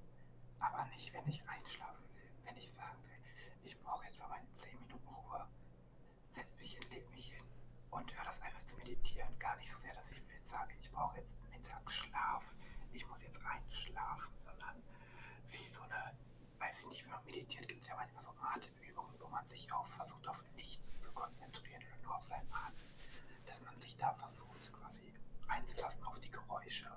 [0.60, 2.30] Aber nicht, wenn ich einschlafen will.
[2.44, 3.18] Wenn ich sagen will,
[3.64, 5.46] ich brauche jetzt mal meine 10 Minuten Ruhe,
[6.30, 7.44] setz mich hin, leg mich hin
[7.90, 9.38] und höre das einfach zu meditieren.
[9.38, 12.44] Gar nicht so sehr, dass ich jetzt sage, ich brauche jetzt Mittagsschlaf,
[12.92, 14.82] ich muss jetzt einschlafen, sondern
[15.48, 16.14] wie so eine,
[16.58, 19.72] weiß ich nicht, wenn man meditiert, gibt es ja manchmal so Atemübungen, wo man sich
[19.72, 22.86] auf versucht, auf nichts zu konzentrieren oder nur auf seinen Atem.
[23.46, 25.14] Dass man sich da versucht, quasi
[25.48, 26.90] einzulassen auf die Geräusche.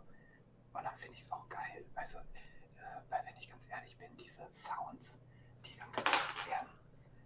[0.73, 1.85] Und dann finde ich es auch geil.
[1.95, 5.17] Also, äh, weil wenn ich ganz ehrlich bin, diese Sounds,
[5.65, 6.69] die dann gemacht werden,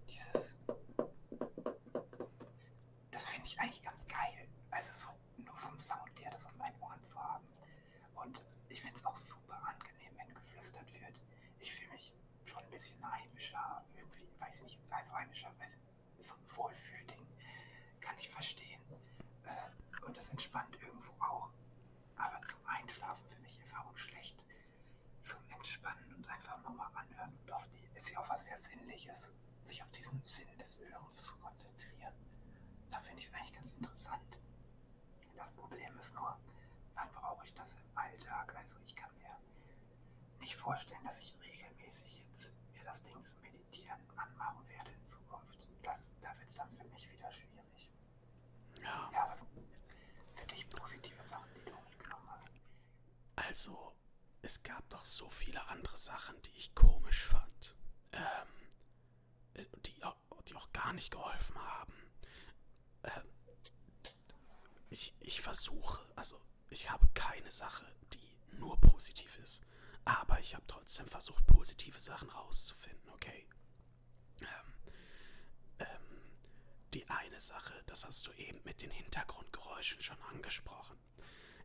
[0.08, 0.56] dieses
[3.10, 4.48] das finde ich eigentlich ganz geil.
[4.72, 5.08] Also so
[5.44, 7.46] nur vom Sound her, das auf meinen Ohren zu haben.
[8.16, 8.42] Und
[9.02, 11.24] ich finde es auch super angenehm, wenn geflüstert wird.
[11.60, 12.14] Ich fühle mich
[12.46, 15.72] schon ein bisschen heimischer, irgendwie, weiß nicht, also heimischer, weiß,
[16.20, 17.26] so ein Wohlfühlding.
[18.00, 18.80] Kann ich verstehen.
[19.46, 21.50] Äh, und das entspannt irgendwo auch.
[22.16, 24.44] Aber zum Einschlafen für mich Erfahrung schlecht.
[25.24, 29.32] Zum Entspannen und einfach nochmal anhören und auf die, ist ja auch was sehr Sinnliches,
[29.64, 32.14] sich auf diesen Sinn des Hörens zu konzentrieren
[32.92, 34.38] da finde ich es eigentlich ganz interessant.
[35.36, 36.38] Das Problem ist nur,
[36.96, 38.54] wann brauche ich das im Alltag?
[38.56, 38.81] Also ich
[40.52, 45.66] nicht vorstellen, dass ich regelmäßig jetzt mir das Ding zum Meditieren anmachen werde in Zukunft.
[45.82, 47.90] Das, da wird es dann für mich wieder schwierig.
[48.82, 49.10] Ja.
[49.14, 49.46] Ja, was
[50.36, 52.52] für dich positive Sachen, die du mitgenommen hast?
[53.38, 53.96] Also,
[54.42, 57.78] es gab doch so viele andere Sachen, die ich komisch fand.
[58.12, 58.22] Ähm,
[59.54, 60.02] äh, die,
[60.50, 61.94] die auch gar nicht geholfen haben.
[63.04, 63.30] Ähm,
[64.90, 69.64] ich, ich versuche, also ich habe keine Sache, die nur positiv ist.
[70.06, 73.48] Aber ich habe trotzdem versucht, positive Sachen rauszufinden, okay?
[74.42, 74.74] Ähm,
[75.80, 76.22] ähm,
[76.94, 80.98] die eine Sache, das hast du eben mit den Hintergrundgeräuschen schon angesprochen.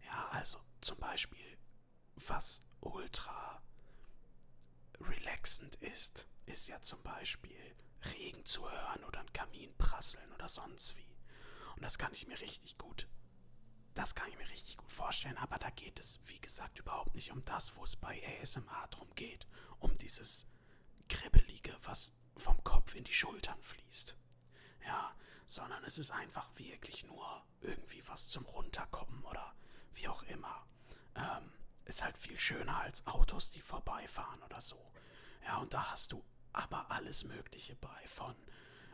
[0.05, 1.59] Ja, also zum Beispiel,
[2.15, 3.63] was ultra
[5.01, 7.75] relaxend ist, ist ja zum Beispiel
[8.15, 11.17] Regen zu hören oder ein Kamin prasseln oder sonst wie.
[11.75, 13.09] Und das kann ich mir richtig gut,
[13.97, 17.33] das kann ich mir richtig gut vorstellen, aber da geht es, wie gesagt, überhaupt nicht
[17.33, 19.47] um das, wo es bei ASMR drum geht.
[19.79, 20.47] Um dieses
[21.09, 24.17] Kribbelige, was vom Kopf in die Schultern fließt.
[24.85, 25.15] Ja,
[25.47, 29.55] sondern es ist einfach wirklich nur irgendwie was zum Runterkommen oder
[29.95, 30.67] wie auch immer.
[31.15, 31.53] Ähm,
[31.87, 34.93] ist halt viel schöner als Autos, die vorbeifahren oder so.
[35.45, 38.07] Ja, und da hast du aber alles Mögliche bei.
[38.07, 38.35] Von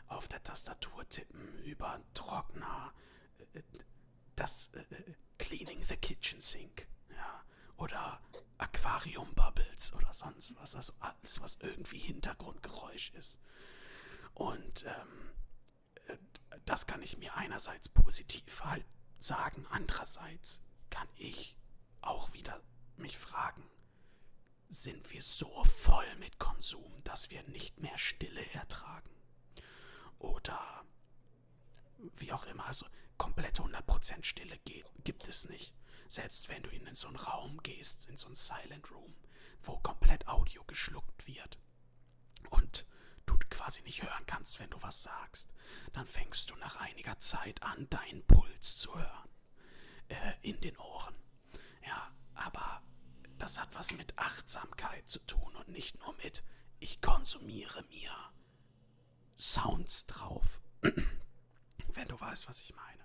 [0.06, 2.92] auf der Tastatur tippen, über Trockner,
[3.54, 3.62] äh,
[4.36, 4.84] das äh,
[5.38, 6.86] Cleaning the Kitchen Sink.
[7.10, 7.44] Ja,
[7.76, 8.20] oder
[8.58, 10.76] Aquarium Bubbles oder sonst was.
[10.76, 13.40] Also alles, was irgendwie Hintergrundgeräusch ist.
[14.34, 15.32] Und ähm,
[16.06, 16.16] äh,
[16.64, 18.86] das kann ich mir einerseits positiv halt
[19.18, 21.56] sagen, andererseits kann ich
[22.00, 22.60] auch wieder
[22.96, 23.68] mich fragen,
[24.68, 29.10] sind wir so voll mit Konsum, dass wir nicht mehr Stille ertragen?
[30.18, 30.84] Oder
[32.16, 32.86] wie auch immer, also
[33.22, 35.72] komplette 100% Stille geht, gibt es nicht.
[36.08, 39.14] Selbst wenn du in so einen Raum gehst, in so einen Silent Room,
[39.62, 41.56] wo komplett Audio geschluckt wird
[42.50, 42.84] und
[43.24, 45.52] du quasi nicht hören kannst, wenn du was sagst,
[45.92, 49.28] dann fängst du nach einiger Zeit an, deinen Puls zu hören.
[50.08, 51.14] Äh, in den Ohren.
[51.86, 52.82] Ja, aber
[53.38, 56.42] das hat was mit Achtsamkeit zu tun und nicht nur mit,
[56.80, 58.12] ich konsumiere mir
[59.38, 60.60] Sounds drauf.
[61.94, 63.01] wenn du weißt, was ich meine.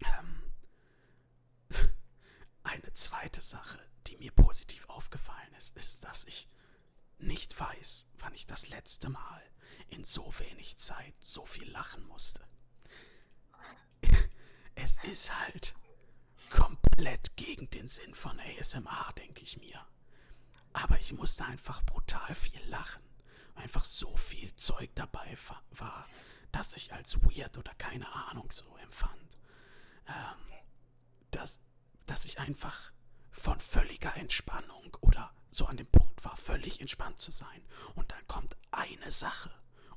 [0.00, 0.42] Ähm,
[2.62, 6.48] eine zweite Sache, die mir positiv aufgefallen ist, ist, dass ich
[7.18, 9.42] nicht weiß, wann ich das letzte Mal
[9.88, 12.46] in so wenig Zeit so viel lachen musste.
[14.76, 15.76] Es ist halt
[16.50, 19.86] komplett gegen den Sinn von ASMR, denke ich mir.
[20.72, 23.02] Aber ich musste einfach brutal viel lachen.
[23.54, 25.36] Einfach so viel Zeug dabei
[25.70, 26.04] war,
[26.50, 29.38] dass ich als weird oder keine Ahnung so empfand.
[31.30, 31.60] Dass,
[32.06, 32.92] dass ich einfach
[33.30, 37.62] von völliger Entspannung oder so an dem Punkt war, völlig entspannt zu sein.
[37.94, 39.50] Und dann kommt eine Sache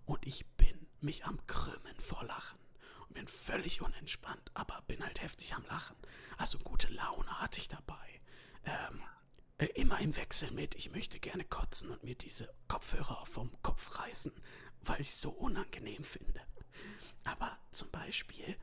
[0.05, 2.59] und ich bin mich am Krümmen vor Lachen
[3.07, 5.95] und bin völlig unentspannt, aber bin halt heftig am Lachen.
[6.37, 8.21] Also gute Laune hatte ich dabei.
[8.65, 9.01] Ähm,
[9.57, 13.97] äh, immer im Wechsel mit, ich möchte gerne kotzen und mir diese Kopfhörer vom Kopf
[13.99, 14.31] reißen,
[14.81, 16.41] weil ich es so unangenehm finde.
[17.23, 18.55] Aber zum Beispiel,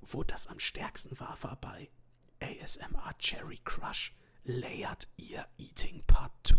[0.00, 1.90] wo das am stärksten war, war bei
[2.40, 6.56] ASMR Cherry Crush Layered Ear Eating Part 2.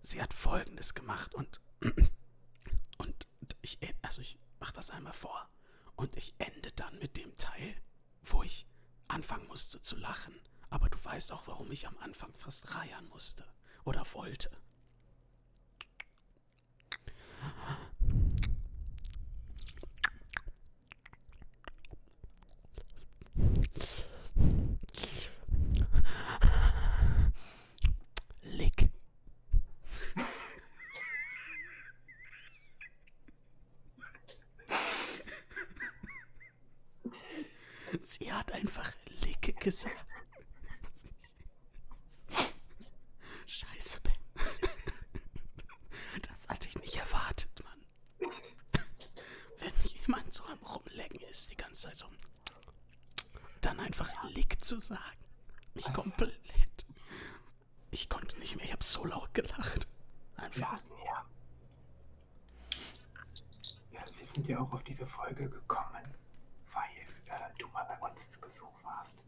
[0.00, 1.60] Sie hat folgendes gemacht und,
[2.98, 3.26] und
[3.62, 5.48] ich, also ich mach das einmal vor
[5.96, 7.74] und ich ende dann mit dem Teil,
[8.22, 8.66] wo ich
[9.08, 10.34] anfangen musste zu lachen.
[10.70, 13.44] Aber du weißt auch, warum ich am Anfang fast reiern musste
[13.84, 14.50] oder wollte.
[28.42, 28.90] Lick.
[38.10, 39.94] Sie hat einfach Lick gesagt.
[43.46, 44.12] Scheiße, Ben.
[46.22, 48.32] Das hatte ich nicht erwartet, Mann.
[49.60, 52.06] Wenn jemand so am Rumlecken ist, die ganze Zeit so.
[53.60, 55.24] Dann einfach Lick zu sagen.
[55.74, 56.34] Mich komplett.
[57.92, 59.86] Ich konnte nicht mehr, ich habe so laut gelacht.
[60.36, 60.72] Einfach.
[60.72, 61.26] hatten ja.
[63.92, 66.12] Ja, wir sind ja auch auf diese Folge gekommen,
[68.20, 69.24] uns zu Besuch warst.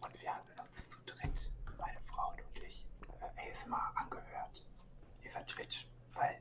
[0.00, 2.86] Und wir hatten uns zu dritt, meine Frau und ich,
[3.20, 4.66] äh, ASMR angehört.
[5.22, 6.40] Über Twitch, weil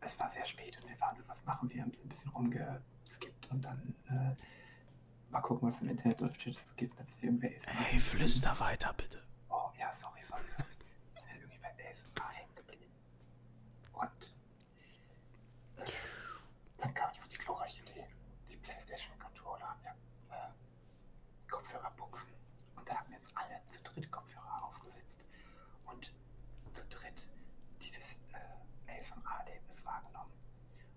[0.00, 1.82] es war sehr spät und wir waren so, was machen wir?
[1.82, 6.36] Haben so ein bisschen rumgeskippt und dann äh, mal gucken, was es im Internet auf
[6.36, 6.98] Twitch gibt.
[6.98, 7.66] Dass irgendwer ist.
[7.92, 9.22] Ey, flüster weiter, bitte.
[9.48, 10.68] Oh, ja, sorry, sorry, sorry.
[11.14, 12.92] Ich bin irgendwie bei ASMR hängen geblieben.
[13.92, 14.34] Und
[15.76, 15.90] äh,
[16.78, 18.06] dann kam ich auf die glorreiche Idee.
[18.48, 19.92] Die PlayStation-Controller haben ja
[20.30, 20.50] äh,
[21.50, 22.30] Kopfhörerbuchsen.
[22.76, 25.24] Und da haben wir jetzt alle zu dritt Kopfhörer aufgesetzt.
[25.86, 26.12] Und
[26.72, 27.26] zu dritt
[27.82, 30.32] dieses äh, ASMR-Erlebnis wahrgenommen.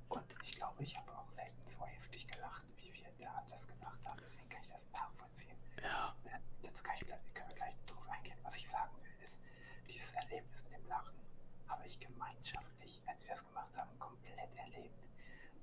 [0.09, 3.99] Und ich glaube, ich habe auch selten so heftig gelacht, wie wir da das gemacht
[4.05, 4.19] haben.
[4.21, 5.57] Deswegen kann ich das nachvollziehen.
[5.81, 6.15] Ja.
[6.25, 8.37] Äh, dazu kann ich, können wir gleich drauf eingehen.
[8.43, 9.39] Was ich sagen will, ist,
[9.87, 11.17] dieses Erlebnis mit dem Lachen
[11.67, 15.07] habe ich gemeinschaftlich, als wir das gemacht haben, komplett erlebt.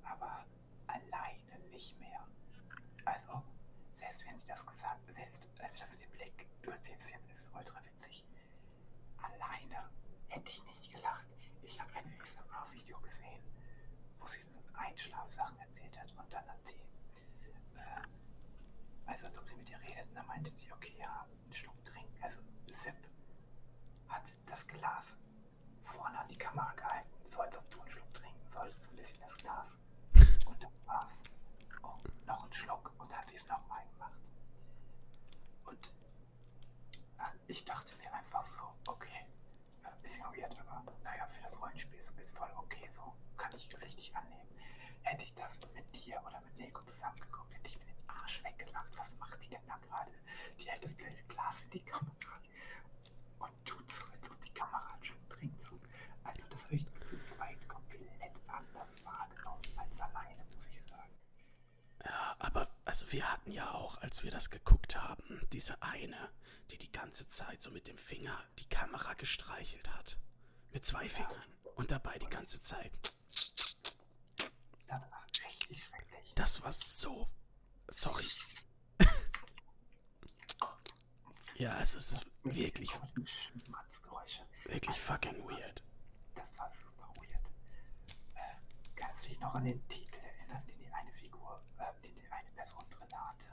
[0.02, 0.44] Aber
[0.88, 2.26] alleine nicht mehr.
[3.04, 3.42] Also,
[3.92, 6.17] selbst wenn sie das gesagt, selbst als das mit dem
[6.70, 8.24] Es jetzt, ist es ultra witzig.
[9.22, 9.88] Alleine
[10.28, 11.26] hätte ich nicht gelacht.
[11.62, 13.42] Ich habe ein ASMR-Video gesehen,
[14.18, 14.38] wo sie
[14.74, 16.74] Einschlafsachen erzählt hat und dann hat sie,
[17.76, 18.02] äh,
[19.06, 21.84] also als ob sie mit ihr redet, und dann meinte sie, okay, ja, einen Schluck
[21.84, 22.38] trinken, also
[22.68, 22.94] Sip,
[24.08, 25.16] hat das Glas
[25.84, 28.96] vorne an die Kamera gehalten, so als ob du einen Schluck trinken solltest, so ein
[28.96, 29.74] bisschen das Glas.
[30.46, 31.22] Und das war's.
[31.82, 31.96] Oh,
[32.26, 34.20] noch ein Schluck und dann hat sie es nochmal gemacht.
[35.64, 35.92] Und
[37.18, 39.24] äh, ich dachte mir einfach so, okay,
[39.82, 43.68] äh, bisschen weird, aber naja, für das Rollenspiel ist es voll okay, so kann ich
[43.80, 44.48] richtig annehmen.
[45.02, 48.96] Hätte ich das mit dir oder mit Nico zusammengeguckt, hätte ich mir den Arsch weggelacht.
[48.98, 50.12] Was macht die denn da gerade?
[50.58, 52.12] Die hält das blöde Glas in die Kamera
[53.38, 55.62] und tut so, als ob die Kamera schon trinkt.
[55.62, 55.74] So.
[56.24, 61.12] Also das habe ich zu zweit komplett anders wahrgenommen als alleine, muss ich sagen.
[62.04, 62.68] Ja, aber
[62.98, 66.32] also wir hatten ja auch, als wir das geguckt haben, diese eine,
[66.72, 70.18] die die ganze Zeit so mit dem Finger die Kamera gestreichelt hat.
[70.72, 71.54] Mit zwei Fingern.
[71.76, 72.90] Und dabei die ganze Zeit.
[74.88, 76.34] Das war richtig schrecklich.
[76.34, 77.30] Das war so.
[77.86, 78.26] Sorry.
[81.54, 82.90] ja, es ist wirklich,
[84.64, 85.84] wirklich fucking weird.
[86.34, 87.44] Das war super weird.
[88.34, 88.56] Äh,
[88.96, 92.30] kannst du dich noch an den Titel erinnern, den die eine Figur, äh, den die
[92.30, 93.46] eine Person drin hatte?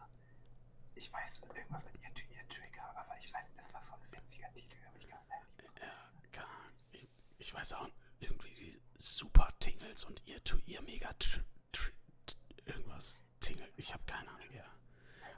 [0.95, 4.51] Ich weiß irgendwas mit ihr, ihr Trigger, aber ich weiß, das war so ein witziger
[4.53, 5.19] Titel, aber ich kann
[5.57, 5.79] nicht.
[5.81, 6.73] Ja, keine Ahnung.
[6.91, 7.07] Ich,
[7.37, 11.91] ich weiß auch irgendwie die Super Tingles und ihr to ihr mega tr tr
[12.25, 13.71] t- irgendwas Tingle.
[13.75, 14.65] Ich habe keine Ahnung, ja.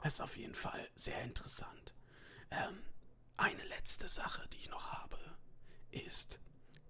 [0.02, 1.92] Es ist auf jeden Fall sehr interessant.
[2.50, 2.82] Ähm,
[3.36, 5.18] eine letzte Sache, die ich noch habe,
[5.90, 6.40] ist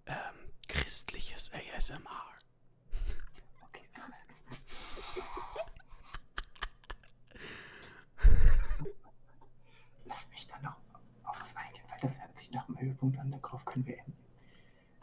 [0.06, 2.26] ähm, christliches ASMR.
[3.62, 3.88] Okay.
[10.04, 10.76] Lass mich dann noch
[11.24, 12.18] auf was eingehen, weil das
[12.78, 14.24] Höhepunkt an, darauf können wir enden.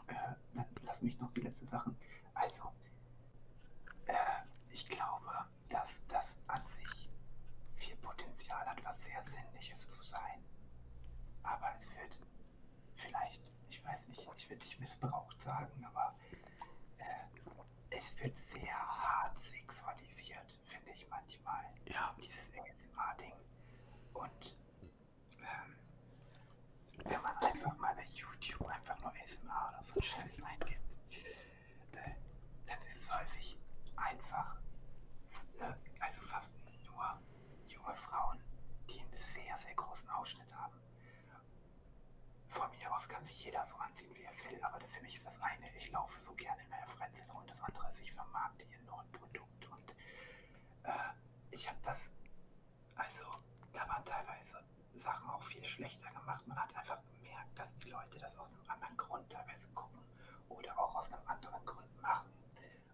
[0.08, 0.14] Äh,
[0.54, 1.96] dann lass mich noch die letzte Sachen.
[2.34, 2.72] Also,
[4.06, 4.14] äh,
[4.70, 5.30] ich glaube,
[5.68, 7.10] dass das an sich
[7.76, 10.42] viel Potenzial hat, was sehr Sinnliches zu sein.
[11.42, 12.18] Aber es wird
[12.96, 16.14] vielleicht, ich weiß nicht, ich will nicht missbraucht sagen, aber
[16.98, 23.32] äh, es wird sehr hart sexualisiert, finde ich manchmal Ja, dieses ASMR-Ding.
[24.14, 24.56] Und
[27.08, 30.98] wenn man einfach mal bei YouTube einfach nur ASMR oder so einen Scheiß eingibt,
[31.92, 32.14] äh,
[32.66, 33.56] dann ist es häufig
[33.96, 34.56] einfach,
[35.60, 37.20] äh, also fast nur
[37.68, 38.40] junge Frauen,
[38.88, 40.80] die einen sehr, sehr großen Ausschnitt haben.
[42.48, 45.26] Von mir aus kann sich jeder so anziehen, wie er will, aber für mich ist
[45.26, 48.64] das eine, ich laufe so gerne in meiner Freizeit rum, das andere ist, ich vermarkte
[48.64, 49.90] hier nur ein Produkt und
[50.84, 50.90] äh,
[51.50, 52.10] ich habe das,
[52.94, 53.24] also
[53.72, 54.55] da waren teilweise
[54.98, 56.46] Sachen auch viel schlechter gemacht.
[56.46, 60.00] Man hat einfach gemerkt, dass die Leute das aus einem anderen Grund teilweise gucken
[60.48, 62.30] oder auch aus einem anderen Grund machen.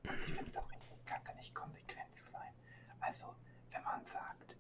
[0.05, 2.53] Und ich finde es doch richtig kacke, nicht konsequent zu sein.
[3.00, 3.34] Also,
[3.70, 4.57] wenn man sagt,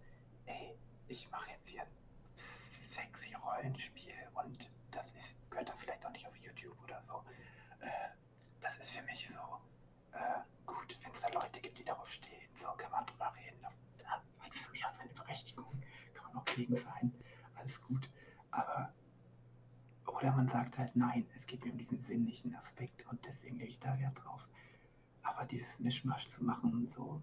[0.46, 0.76] ey,
[1.08, 1.88] ich mache jetzt hier ein
[2.36, 7.24] sexy Rollenspiel und das ist, gehört dann vielleicht auch nicht auf YouTube oder so.
[7.80, 8.08] Äh,
[8.60, 9.40] das ist für mich so,
[10.12, 13.66] äh, gut, wenn es da Leute gibt, die darauf stehen, so kann man drüber reden.
[13.98, 15.82] Da hat für mich auch seine Berechtigung,
[16.14, 17.12] kann man auch gegen sein,
[17.62, 18.10] alles gut.
[18.50, 18.92] Aber,
[20.06, 23.70] oder man sagt halt, nein, es geht mir um diesen sinnlichen Aspekt und deswegen lege
[23.70, 24.46] ich da Wert drauf.
[25.22, 27.22] Aber dieses Mischmasch zu machen so,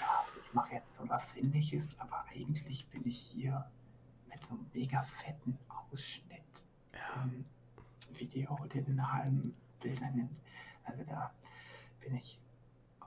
[0.00, 3.70] ja, ich mache jetzt so was Sinnliches, aber eigentlich bin ich hier
[4.28, 7.22] mit so einem mega fetten Ausschnitt ja.
[7.24, 7.44] im
[8.18, 10.40] Video, der den halben Bilder nimmt.
[10.84, 11.32] Also da
[12.00, 12.40] bin ich,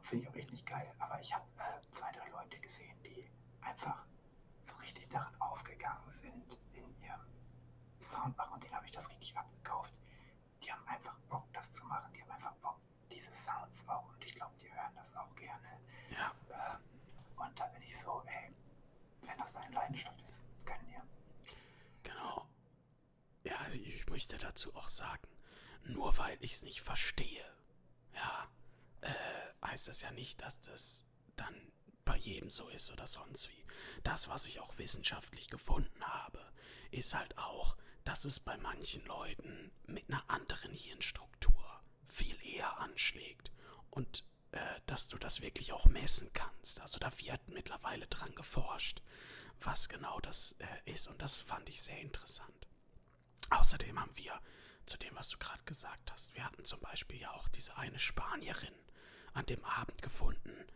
[0.03, 0.87] finde ich auch echt nicht geil.
[0.99, 3.25] Aber ich habe äh, zwei, drei Leute gesehen, die
[3.61, 4.05] einfach
[5.11, 7.21] darin aufgegangen sind in ihrem
[7.99, 9.97] Soundmachen und denen habe ich das richtig abgekauft.
[10.63, 12.11] Die haben einfach Bock, das zu machen.
[12.13, 12.79] Die haben einfach Bock,
[13.11, 15.79] diese Sounds auch und ich glaube, die hören das auch gerne.
[16.09, 16.33] Ja.
[16.49, 16.79] Ähm,
[17.37, 18.53] und da bin ich so, ey,
[19.23, 21.03] wenn das deine Leidenschaft ist, können dir.
[22.03, 22.47] Genau.
[23.43, 25.27] Ja, also ich möchte dazu auch sagen,
[25.83, 27.45] nur weil ich es nicht verstehe,
[28.13, 28.47] ja,
[29.01, 29.11] äh,
[29.65, 31.05] heißt das ja nicht, dass das
[31.35, 31.70] dann
[32.11, 33.65] bei jedem so ist oder sonst wie.
[34.03, 36.45] Das, was ich auch wissenschaftlich gefunden habe,
[36.91, 43.53] ist halt auch, dass es bei manchen Leuten mit einer anderen Hirnstruktur viel eher anschlägt
[43.91, 46.81] und äh, dass du das wirklich auch messen kannst.
[46.81, 49.01] Also da wird mittlerweile dran geforscht,
[49.61, 52.67] was genau das äh, ist und das fand ich sehr interessant.
[53.51, 54.37] Außerdem haben wir
[54.85, 57.99] zu dem, was du gerade gesagt hast, wir hatten zum Beispiel ja auch diese eine
[57.99, 58.75] Spanierin
[59.33, 60.67] an dem Abend gefunden,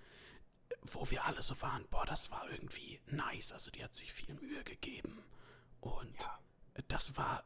[0.84, 3.52] wo wir alle so waren, boah, das war irgendwie nice.
[3.52, 5.24] Also die hat sich viel Mühe gegeben.
[5.82, 6.40] Und Ja.
[6.88, 7.44] das war,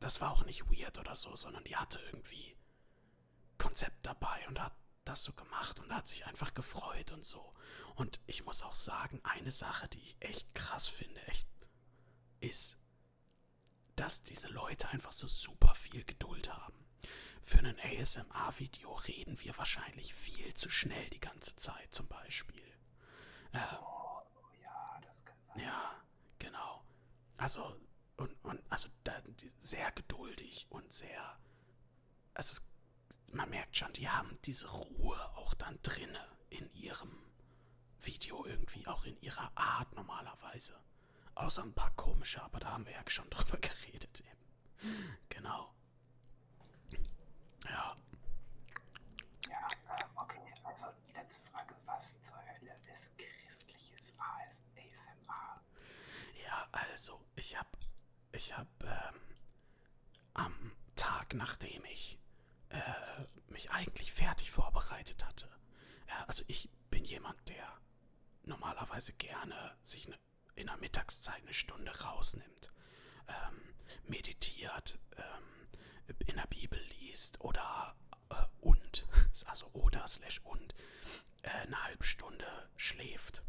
[0.00, 2.56] das war auch nicht weird oder so, sondern die hatte irgendwie
[3.58, 4.74] Konzept dabei und hat
[5.04, 7.52] das so gemacht und hat sich einfach gefreut und so.
[7.94, 11.46] Und ich muss auch sagen, eine Sache, die ich echt krass finde, echt,
[12.40, 12.78] ist,
[13.96, 16.83] dass diese Leute einfach so super viel Geduld haben.
[17.42, 22.62] Für ein ASMR-Video reden wir wahrscheinlich viel zu schnell die ganze Zeit, zum Beispiel.
[23.52, 24.20] Äh, Oh,
[24.62, 25.58] ja, das kann sein.
[25.64, 26.00] ja,
[26.38, 26.84] genau.
[27.36, 27.76] Also,
[28.16, 29.20] und, und also da,
[29.60, 31.38] sehr geduldig und sehr.
[32.34, 37.10] Also, es, man merkt schon, die haben diese Ruhe auch dann drinne in ihrem
[38.00, 40.78] Video irgendwie, auch in ihrer Art normalerweise.
[41.34, 45.16] Außer ein paar komische, aber da haben wir ja schon drüber geredet eben.
[45.28, 45.74] Genau.
[47.64, 47.96] Ja,
[49.48, 55.60] Ja, ähm, okay, also letzte Frage, was zur Hölle ist christliches AS ASMR?
[56.44, 57.76] Ja, also, ich hab,
[58.32, 59.20] ich hab, ähm,
[60.34, 62.18] am Tag, nachdem ich,
[62.70, 62.80] äh,
[63.48, 65.48] mich eigentlich fertig vorbereitet hatte.
[66.08, 67.78] Ja, also ich bin jemand, der
[68.44, 70.18] normalerweise gerne sich ne,
[70.54, 72.72] in der Mittagszeit eine Stunde rausnimmt,
[73.28, 73.74] ähm,
[74.08, 75.44] meditiert, ähm,
[76.26, 77.96] in der Bibel liest oder
[78.30, 79.06] äh, und,
[79.46, 80.74] also oder slash und,
[81.42, 82.46] äh, eine halbe Stunde
[82.76, 83.42] schläft.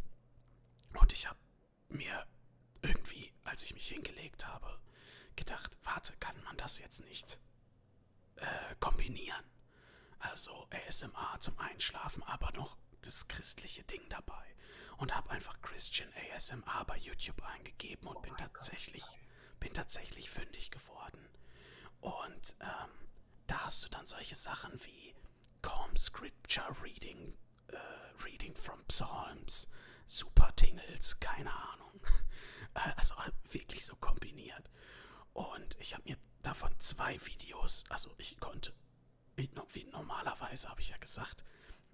[0.93, 1.39] Und ich habe
[1.89, 2.25] mir
[2.81, 4.79] irgendwie, als ich mich hingelegt habe,
[5.35, 7.39] gedacht, warte, kann man das jetzt nicht
[8.37, 9.43] äh, kombinieren?
[10.19, 14.43] Also ASMR zum Einschlafen, aber noch das christliche Ding dabei.
[14.97, 19.03] Und habe einfach Christian ASMR bei YouTube eingegeben und bin tatsächlich,
[19.59, 21.29] bin tatsächlich fündig geworden.
[22.05, 22.91] Und ähm,
[23.47, 25.15] da hast du dann solche Sachen wie
[25.63, 27.33] Calm Scripture Reading,
[27.69, 29.67] äh, Reading from Psalms,
[30.05, 32.01] Super Tingles, keine Ahnung.
[32.73, 33.15] Äh, also
[33.51, 34.69] wirklich so kombiniert.
[35.31, 38.73] Und ich habe mir davon zwei Videos, also ich konnte,
[39.37, 39.49] wie
[39.85, 41.45] normalerweise habe ich ja gesagt,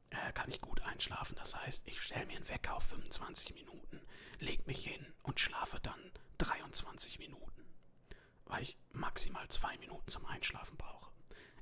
[0.09, 1.35] äh, kann ich gut einschlafen.
[1.35, 4.01] Das heißt, ich stelle mir einen Wecker auf 25 Minuten,
[4.39, 7.50] leg mich hin und schlafe dann 23 Minuten,
[8.51, 11.09] weil ich maximal zwei Minuten zum Einschlafen brauche.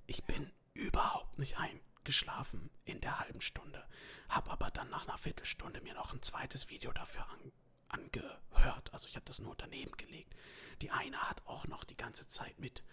[0.07, 3.87] Ich bin überhaupt nicht eingeschlafen in der halben Stunde,
[4.27, 7.51] habe aber dann nach einer Viertelstunde mir noch ein zweites Video dafür an,
[7.89, 8.91] angehört.
[8.91, 10.35] Also ich habe das nur daneben gelegt.
[10.81, 12.83] Die eine hat auch noch die ganze Zeit mit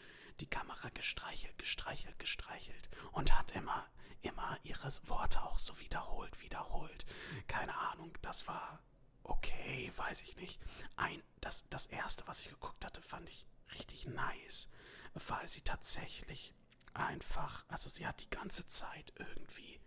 [0.40, 3.86] die Kamera gestreichelt, gestreichelt, gestreichelt und hat immer,
[4.20, 7.06] immer ihre Worte auch so wiederholt, wiederholt.
[7.46, 8.82] Keine Ahnung, das war
[9.22, 10.60] okay, weiß ich nicht.
[10.96, 14.70] Ein, das, das erste, was ich geguckt hatte, fand ich richtig nice,
[15.14, 16.54] weil sie tatsächlich
[16.94, 19.80] einfach, also sie hat die ganze Zeit irgendwie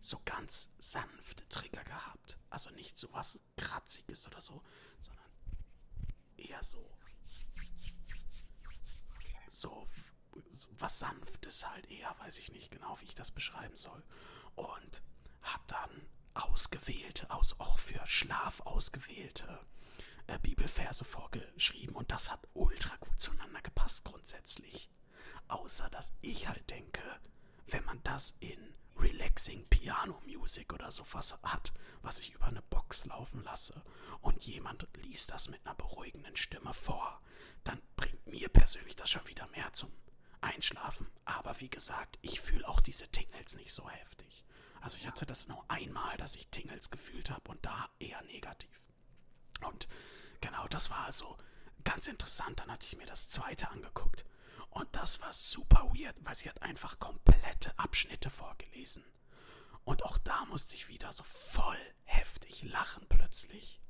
[0.00, 2.38] so ganz sanfte Trigger gehabt.
[2.48, 4.62] Also nicht so was Kratziges oder so,
[4.98, 5.30] sondern
[6.36, 6.96] eher so.
[9.48, 9.88] So,
[10.78, 14.02] was Sanftes halt eher, weiß ich nicht genau, wie ich das beschreiben soll.
[14.54, 15.02] Und
[15.42, 19.69] hat dann ausgewählte, aus, auch für Schlaf ausgewählte äh,
[20.70, 21.96] Bibelverse vorgeschrieben.
[21.96, 24.88] Und das hat ultra gut zueinander gepasst grundsätzlich.
[25.48, 27.02] Außer dass ich halt denke,
[27.66, 33.04] wenn man das in Relaxing Piano Music oder sowas hat, was ich über eine Box
[33.06, 33.82] laufen lasse
[34.20, 37.20] und jemand liest das mit einer beruhigenden Stimme vor,
[37.64, 39.90] dann bringt mir persönlich das schon wieder mehr zum
[40.40, 41.08] Einschlafen.
[41.24, 44.44] Aber wie gesagt, ich fühle auch diese Tingles nicht so heftig.
[44.80, 48.70] Also ich hatte das nur einmal, dass ich Tingles gefühlt habe und da eher negativ.
[49.62, 49.88] Und
[50.40, 51.36] genau, das war also
[51.84, 52.60] ganz interessant.
[52.60, 54.24] Dann hatte ich mir das zweite angeguckt.
[54.70, 59.04] Und das war super weird, weil sie hat einfach komplette Abschnitte vorgelesen.
[59.84, 63.80] Und auch da musste ich wieder so voll heftig lachen plötzlich.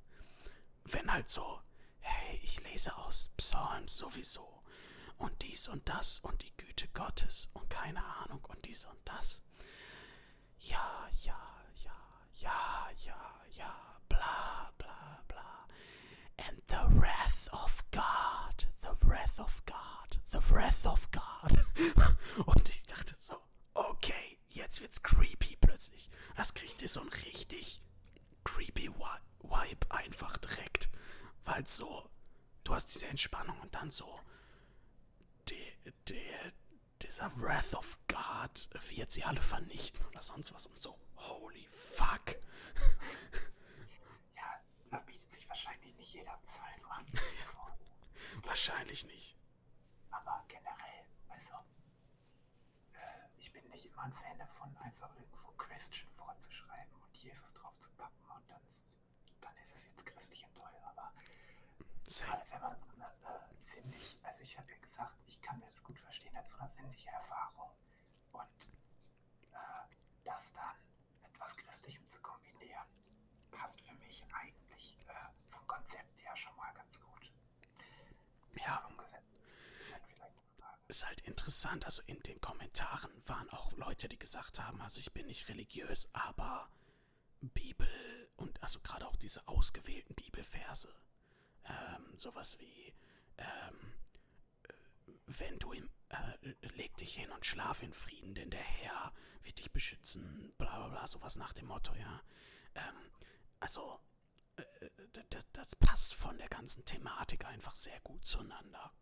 [0.84, 1.60] Wenn halt so,
[2.00, 4.62] hey, ich lese aus Psalms sowieso.
[5.18, 9.42] Und dies und das und die Güte Gottes und keine Ahnung und dies und das.
[10.58, 11.38] ja, ja,
[11.84, 11.96] ja,
[12.34, 15.09] ja, ja, ja, bla, bla, bla.
[16.48, 21.64] And the wrath of God, the wrath of God, the wrath of God.
[22.46, 23.36] Und ich dachte so,
[23.74, 26.08] okay, jetzt wird's creepy plötzlich.
[26.36, 27.82] Das kriegt ihr so ein richtig
[28.44, 28.90] creepy
[29.42, 30.88] Vibe einfach direkt.
[31.44, 32.08] Weil so,
[32.64, 34.20] du hast diese Entspannung und dann so,
[35.48, 36.52] der, der,
[37.02, 40.98] dieser Wrath of God wird sie alle vernichten oder sonst was und so.
[41.16, 42.36] Holy fuck.
[44.36, 44.60] Ja,
[44.90, 47.06] da bietet sich wahrscheinlich nicht jeder Psalm an.
[48.42, 49.36] wahrscheinlich nicht.
[50.10, 51.54] Aber generell, also,
[52.94, 57.78] äh, ich bin nicht immer ein Fan davon, einfach irgendwo Christian vorzuschreiben und Jesus drauf
[57.78, 58.98] zu pappen und dann ist,
[59.40, 60.72] dann ist es jetzt christlich und toll.
[60.84, 61.12] Aber
[62.08, 65.98] gerade wenn man äh, sinnlich, also ich habe ja gesagt, ich kann mir das gut
[66.00, 67.70] verstehen als so eine sinnliche Erfahrung
[68.32, 68.72] und
[69.52, 69.94] äh,
[70.24, 70.76] das dann
[71.22, 72.86] mit etwas Christlichem zu kombinieren,
[73.52, 77.32] passt für mich eigentlich äh, Konzept her schon mal ganz gut.
[78.52, 78.80] Wie Ja.
[78.84, 79.54] es umgesetzt ist,
[80.88, 81.84] ist halt interessant.
[81.84, 86.08] Also in den Kommentaren waren auch Leute, die gesagt haben, also ich bin nicht religiös,
[86.12, 86.68] aber
[87.40, 87.88] Bibel
[88.36, 90.92] und also gerade auch diese ausgewählten Bibelverse,
[91.64, 92.92] ähm, sowas wie,
[93.38, 93.92] ähm,
[94.64, 94.72] äh,
[95.26, 99.12] wenn du im, äh, leg dich hin und schlaf in Frieden, denn der Herr
[99.42, 102.22] wird dich beschützen, bla bla bla, sowas nach dem Motto, ja.
[102.74, 103.10] Ähm,
[103.60, 104.00] also,
[105.30, 108.92] das, das passt von der ganzen Thematik einfach sehr gut zueinander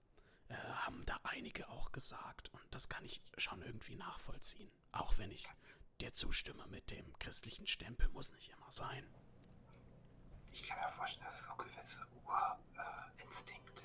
[0.48, 2.48] äh, haben da einige auch gesagt.
[2.50, 4.70] Und das kann ich schon irgendwie nachvollziehen.
[4.92, 5.48] Auch wenn ich
[6.00, 9.04] dir zustimme mit dem christlichen Stempel, muss nicht immer sein.
[10.52, 13.84] Ich kann mir vorstellen, dass es so gewisse Urinstinkte,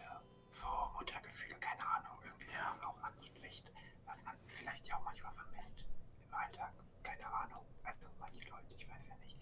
[0.52, 2.72] so Muttergefühle, keine Ahnung, irgendwie Ja.
[2.72, 3.72] sowas auch anspricht,
[4.06, 5.86] was man vielleicht ja auch manchmal vermisst
[6.28, 6.74] im Alltag.
[7.04, 7.66] Keine Ahnung.
[7.84, 9.38] Also manche Leute, ich weiß ja nicht.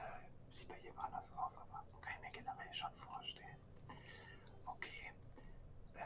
[0.00, 3.56] Äh, sieht bei jedem anders aus, aber so kann ich mir generell schon vorstellen.
[4.66, 5.12] Okay.
[5.94, 6.02] Äh,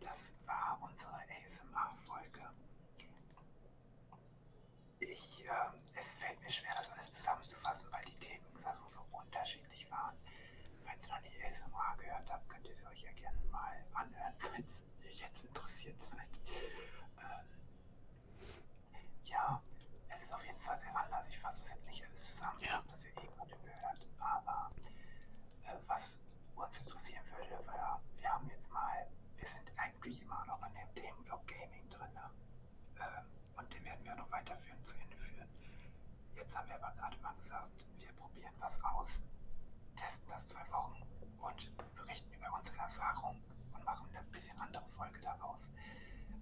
[0.00, 1.12] das war unsere
[1.44, 2.42] ASMR-Folge.
[5.00, 10.16] Ich, ähm, es fällt mir schwer, das alles zusammenzufassen, weil die Themensachen so unterschiedlich waren.
[10.84, 14.34] Falls ihr noch nie ASMR gehört habt, könnt ihr es euch ja gerne mal anhören,
[14.38, 16.28] falls ihr jetzt interessiert seid.
[17.18, 17.46] Ähm,
[19.24, 19.62] ja,
[20.08, 21.28] es ist auf jeden Fall sehr anders.
[21.28, 22.82] Ich fasse das jetzt nicht alles zusammen, Ja.
[22.88, 24.06] dass ihr eh gerade gehört.
[24.18, 24.70] Aber
[25.64, 26.18] äh, was
[26.56, 29.06] uns interessieren würde, war, wir haben jetzt mal,
[29.36, 32.12] wir sind eigentlich immer noch in dem Themenblock Gaming drin.
[32.14, 32.30] Ne?
[33.00, 35.48] Ähm, und den werden wir noch weiterführen, zu Ende führen.
[36.54, 39.24] Jetzt haben wir aber gerade mal gesagt, wir probieren was aus,
[39.96, 41.02] testen das zwei Wochen
[41.40, 43.42] und berichten über unsere Erfahrungen
[43.74, 45.72] und machen eine bisschen andere Folge daraus.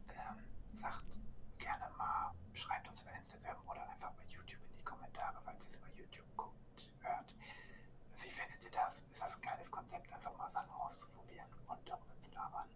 [0.08, 0.44] Ähm,
[0.82, 1.18] sagt
[1.58, 5.70] gerne mal, schreibt uns über Instagram oder einfach bei YouTube in die Kommentare, falls ihr
[5.70, 7.34] es über YouTube guckt, hört.
[8.20, 9.00] Wie findet ihr das?
[9.12, 12.68] Ist das ein geiles Konzept, einfach mal Sachen auszuprobieren und darüber zu labern?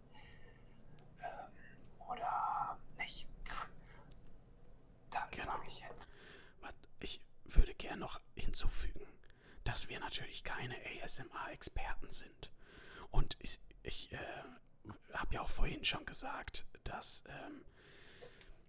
[1.21, 1.51] Ähm,
[1.99, 3.29] oder nicht?
[5.11, 5.45] Dann Genau.
[5.51, 6.09] sage ich jetzt.
[6.61, 7.21] Was- Ich
[7.57, 9.05] würde gern noch hinzufügen,
[9.63, 12.51] dass wir natürlich keine ASMR-Experten sind.
[13.11, 14.17] Und ich, ich äh,
[15.13, 17.65] habe ja auch vorhin schon gesagt, dass, ähm,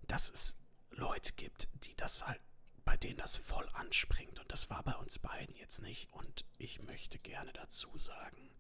[0.07, 0.57] dass es
[0.91, 2.41] Leute gibt, die das halt,
[2.84, 4.39] bei denen das voll anspringt.
[4.39, 6.12] Und das war bei uns beiden jetzt nicht.
[6.12, 8.51] Und ich möchte gerne dazu sagen,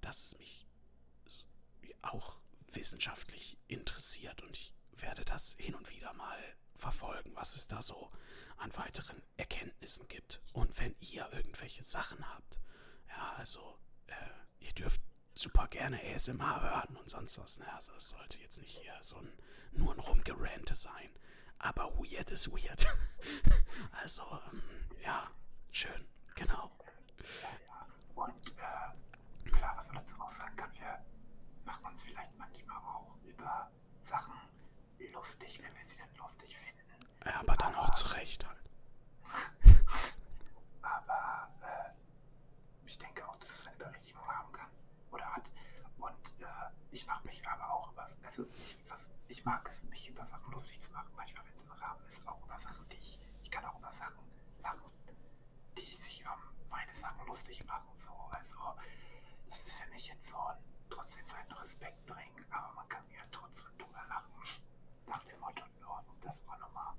[0.00, 0.66] dass es mich
[2.02, 2.38] auch
[2.72, 6.38] wissenschaftlich interessiert und ich werde das hin und wieder mal
[6.76, 8.10] verfolgen, was es da so
[8.58, 10.40] an weiteren Erkenntnissen gibt.
[10.52, 12.60] Und wenn ihr irgendwelche Sachen habt,
[13.08, 15.00] ja, also äh, ihr dürft
[15.34, 17.58] super gerne ASMR hören und sonst was.
[17.58, 17.72] Ne?
[17.74, 19.32] Also es sollte jetzt nicht hier so ein
[19.78, 21.10] nur ein Rumgerante sein.
[21.58, 22.86] Aber weird ist weird.
[23.92, 24.22] also,
[24.52, 24.62] ähm,
[25.02, 25.30] ja,
[25.70, 26.70] schön, genau.
[27.42, 27.86] Ja, ja.
[28.14, 31.04] Und äh, klar, was man dazu auch sagen kann, wir
[31.64, 33.70] machen uns vielleicht manchmal auch über
[34.02, 34.34] Sachen
[35.16, 37.06] lustig, wenn wir sie denn lustig finden.
[37.24, 38.58] Ja, aber dann auch zurecht halt.
[40.82, 41.90] Aber äh,
[42.86, 44.68] ich denke auch, dass es eine Berechtigung haben kann
[45.10, 45.50] oder hat.
[45.98, 46.44] Und äh,
[46.92, 50.52] ich mache mich aber auch über, also ich, was, ich mag es, mich über Sachen
[50.52, 51.10] lustig zu machen.
[51.16, 53.92] Manchmal, wenn es im Rahmen ist, auch über Sachen, die ich, ich kann auch über
[53.92, 54.22] Sachen
[54.62, 54.90] lachen,
[55.76, 56.36] die sich über
[56.70, 57.90] meine Sachen lustig machen.
[57.96, 58.54] So, also
[59.48, 60.56] das ist für mich jetzt so ein
[60.90, 64.32] trotzdem seinen Respekt bringen, aber man kann mir trotzdem drüber lachen.
[65.06, 66.94] Nach dem Motto, ja, das war nochmal,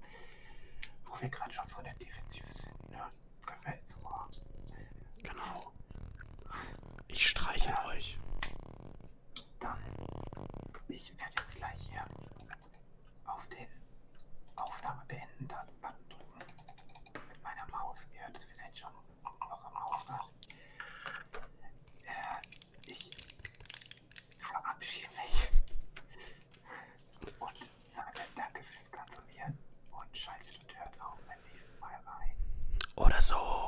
[1.17, 3.09] wo wir gerade schon so in der Defensive sind, ne?
[3.45, 4.27] Können wir jetzt mal.
[5.23, 5.71] Genau.
[7.07, 7.85] Ich streichel Ja.
[7.87, 8.19] euch.
[9.59, 9.79] Dann,
[10.87, 12.05] ich werde jetzt gleich hier
[13.25, 13.67] auf den
[14.55, 16.17] Aufnahme beenden Button drücken.
[32.97, 33.66] oder so.